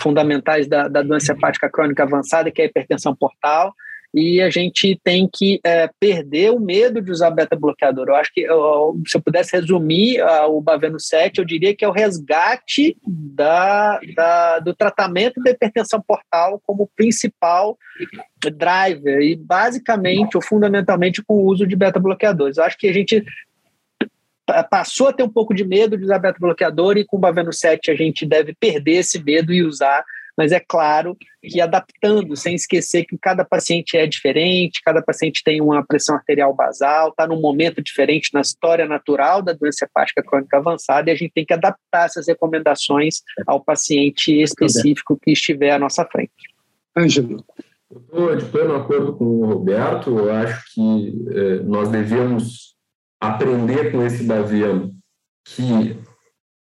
fundamentais 0.01 0.67
da, 0.67 0.89
da 0.89 1.03
doença 1.03 1.33
hepática 1.33 1.71
crônica 1.71 2.03
avançada, 2.03 2.51
que 2.51 2.61
é 2.61 2.65
a 2.65 2.69
hipertensão 2.69 3.15
portal 3.15 3.73
e 4.15 4.41
a 4.41 4.49
gente 4.49 4.99
tem 5.03 5.29
que 5.31 5.59
é, 5.65 5.91
perder 5.99 6.53
o 6.53 6.61
medo 6.61 7.03
de 7.03 7.11
usar 7.11 7.33
beta-bloqueador. 7.33 8.07
Eu 8.09 8.15
acho 8.15 8.33
que 8.33 8.43
eu, 8.43 9.03
se 9.05 9.17
eu 9.17 9.21
pudesse 9.21 9.57
resumir 9.57 10.23
o 10.49 10.61
Baveno 10.61 11.01
7, 11.01 11.39
eu 11.39 11.45
diria 11.45 11.75
que 11.75 11.85
é 11.85 11.89
o 11.89 11.93
resgate 11.93 12.97
da, 13.05 13.99
da, 14.15 14.59
do 14.61 14.73
tratamento 14.73 15.43
da 15.43 15.51
hipertensão 15.51 16.01
portal 16.01 16.63
como 16.65 16.89
principal 16.95 17.77
driver 18.41 19.21
e 19.21 19.35
basicamente 19.35 20.37
ou 20.37 20.43
fundamentalmente 20.43 21.21
com 21.23 21.35
o 21.35 21.47
uso 21.47 21.67
de 21.67 21.75
beta-bloqueadores. 21.75 22.57
Eu 22.57 22.65
acho 22.65 22.79
que 22.79 22.87
a 22.87 22.93
gente 22.93 23.25
passou 24.71 25.09
a 25.09 25.13
ter 25.13 25.25
um 25.25 25.29
pouco 25.29 25.55
de 25.55 25.65
medo 25.65 25.97
de 25.97 26.05
usar 26.05 26.21
beta-bloqueador 26.21 26.99
e 26.99 27.05
com 27.05 27.17
o 27.17 27.21
Baveno 27.21 27.53
7 27.53 27.91
a 27.91 27.95
gente 27.97 28.25
deve 28.25 28.55
perder 28.55 28.99
esse 28.99 29.21
medo 29.23 29.53
e 29.53 29.65
usar 29.65 30.05
mas 30.37 30.53
é 30.53 30.61
claro 30.61 31.17
que 31.43 31.61
adaptando, 31.61 32.37
sem 32.37 32.55
esquecer 32.55 33.05
que 33.05 33.17
cada 33.19 33.45
paciente 33.45 33.97
é 33.97 34.07
diferente, 34.07 34.83
cada 34.85 35.03
paciente 35.03 35.43
tem 35.45 35.61
uma 35.61 35.85
pressão 35.85 36.17
arterial 36.17 36.55
basal, 36.55 37.11
está 37.11 37.27
num 37.27 37.41
momento 37.41 37.83
diferente 37.83 38.31
na 38.33 38.41
história 38.41 38.87
natural 38.87 39.43
da 39.43 39.53
doença 39.53 39.85
hepática 39.85 40.23
crônica 40.23 40.57
avançada, 40.57 41.11
e 41.11 41.13
a 41.13 41.17
gente 41.17 41.33
tem 41.33 41.45
que 41.45 41.55
adaptar 41.55 42.07
essas 42.07 42.27
recomendações 42.27 43.23
ao 43.47 43.63
paciente 43.63 44.33
específico 44.41 45.19
que 45.21 45.33
estiver 45.33 45.71
à 45.71 45.79
nossa 45.79 46.05
frente. 46.05 46.33
Ângelo. 46.97 47.45
Estou 47.91 48.35
de 48.35 48.45
pleno 48.47 48.75
acordo 48.75 49.15
com 49.15 49.25
o 49.25 49.47
Roberto, 49.47 50.19
eu 50.19 50.33
acho 50.33 50.75
que 50.75 51.15
eh, 51.31 51.63
nós 51.65 51.89
devemos 51.89 52.75
aprender 53.21 53.93
com 53.93 54.05
esse 54.05 54.25
Daviano 54.25 54.93
que 55.45 55.97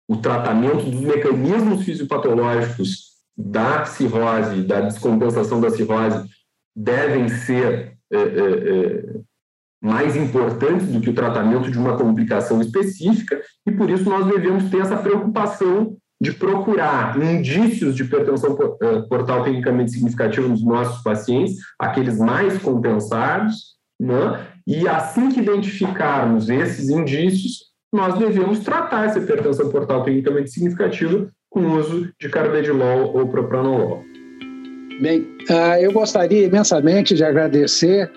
o 0.08 0.18
tratamento 0.18 0.86
dos 0.86 1.02
mecanismos 1.02 1.84
fisiopatológicos 1.84 3.15
da 3.38 3.86
cirrose, 3.86 4.64
da 4.64 4.82
descompensação 4.82 5.60
da 5.60 5.70
cirrose, 5.70 6.28
devem 6.76 7.28
ser 7.30 7.98
é, 8.12 8.18
é, 8.18 8.20
é, 8.20 9.04
mais 9.82 10.16
importantes 10.16 10.88
do 10.88 11.02
que 11.02 11.10
o 11.10 11.16
tratamento 11.16 11.70
de 11.70 11.78
uma 11.78 11.98
complicação 11.98 12.62
específica, 12.62 13.42
e 13.66 13.72
por 13.72 13.90
isso 13.90 14.10
nós 14.10 14.26
devemos 14.28 14.70
ter 14.70 14.82
essa 14.82 14.98
preocupação 14.98 15.98
de 16.22 16.32
procurar 16.32 17.22
indícios 17.22 17.96
de 17.96 18.04
hipertensão 18.04 18.58
é, 18.82 19.02
portal 19.02 19.44
tecnicamente 19.44 19.92
significativa 19.92 20.48
nos 20.48 20.64
nossos 20.64 21.04
pacientes, 21.04 21.58
aqueles 21.78 22.18
mais 22.18 22.58
compensados, 22.58 23.76
né? 24.00 24.48
e 24.66 24.88
assim 24.88 25.30
que 25.30 25.42
identificarmos 25.42 26.50
esses 26.50 26.90
indícios, 26.90 27.66
nós 27.94 28.18
devemos 28.18 28.60
tratar 28.60 29.06
essa 29.06 29.20
hipertensão 29.20 29.70
portal 29.70 30.04
tecnicamente 30.04 30.52
significativa 30.52 31.30
com 31.56 31.62
o 31.62 31.80
uso 31.80 32.10
de 32.20 32.28
carvedilol 32.28 33.16
ou 33.16 33.26
propranolol. 33.30 34.04
Bem, 35.02 35.26
ah, 35.50 35.80
eu 35.80 35.94
gostaria 35.94 36.46
imensamente 36.46 37.16
de 37.16 37.24
agradecer 37.24 38.12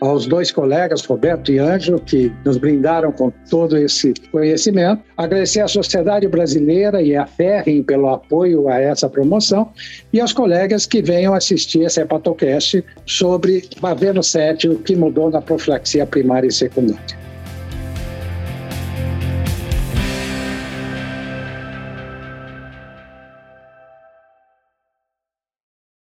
aos 0.00 0.26
dois 0.26 0.50
colegas, 0.50 1.04
Roberto 1.04 1.52
e 1.52 1.58
Ângelo, 1.58 2.00
que 2.00 2.32
nos 2.44 2.56
brindaram 2.56 3.12
com 3.12 3.30
todo 3.48 3.76
esse 3.76 4.12
conhecimento. 4.32 5.02
Agradecer 5.16 5.60
à 5.60 5.68
Sociedade 5.68 6.26
Brasileira 6.26 7.00
e 7.00 7.14
à 7.14 7.26
Ferrin 7.26 7.84
pelo 7.84 8.08
apoio 8.08 8.68
a 8.68 8.80
essa 8.80 9.08
promoção 9.08 9.70
e 10.12 10.20
aos 10.20 10.32
colegas 10.32 10.84
que 10.84 11.00
venham 11.00 11.32
assistir 11.32 11.82
esse 11.82 12.00
Hepatocast 12.00 12.84
sobre 13.06 13.68
Baveno 13.80 14.22
7, 14.22 14.68
o 14.68 14.78
que 14.78 14.96
mudou 14.96 15.30
na 15.30 15.40
profilaxia 15.40 16.04
primária 16.06 16.48
e 16.48 16.52
secundária. 16.52 17.19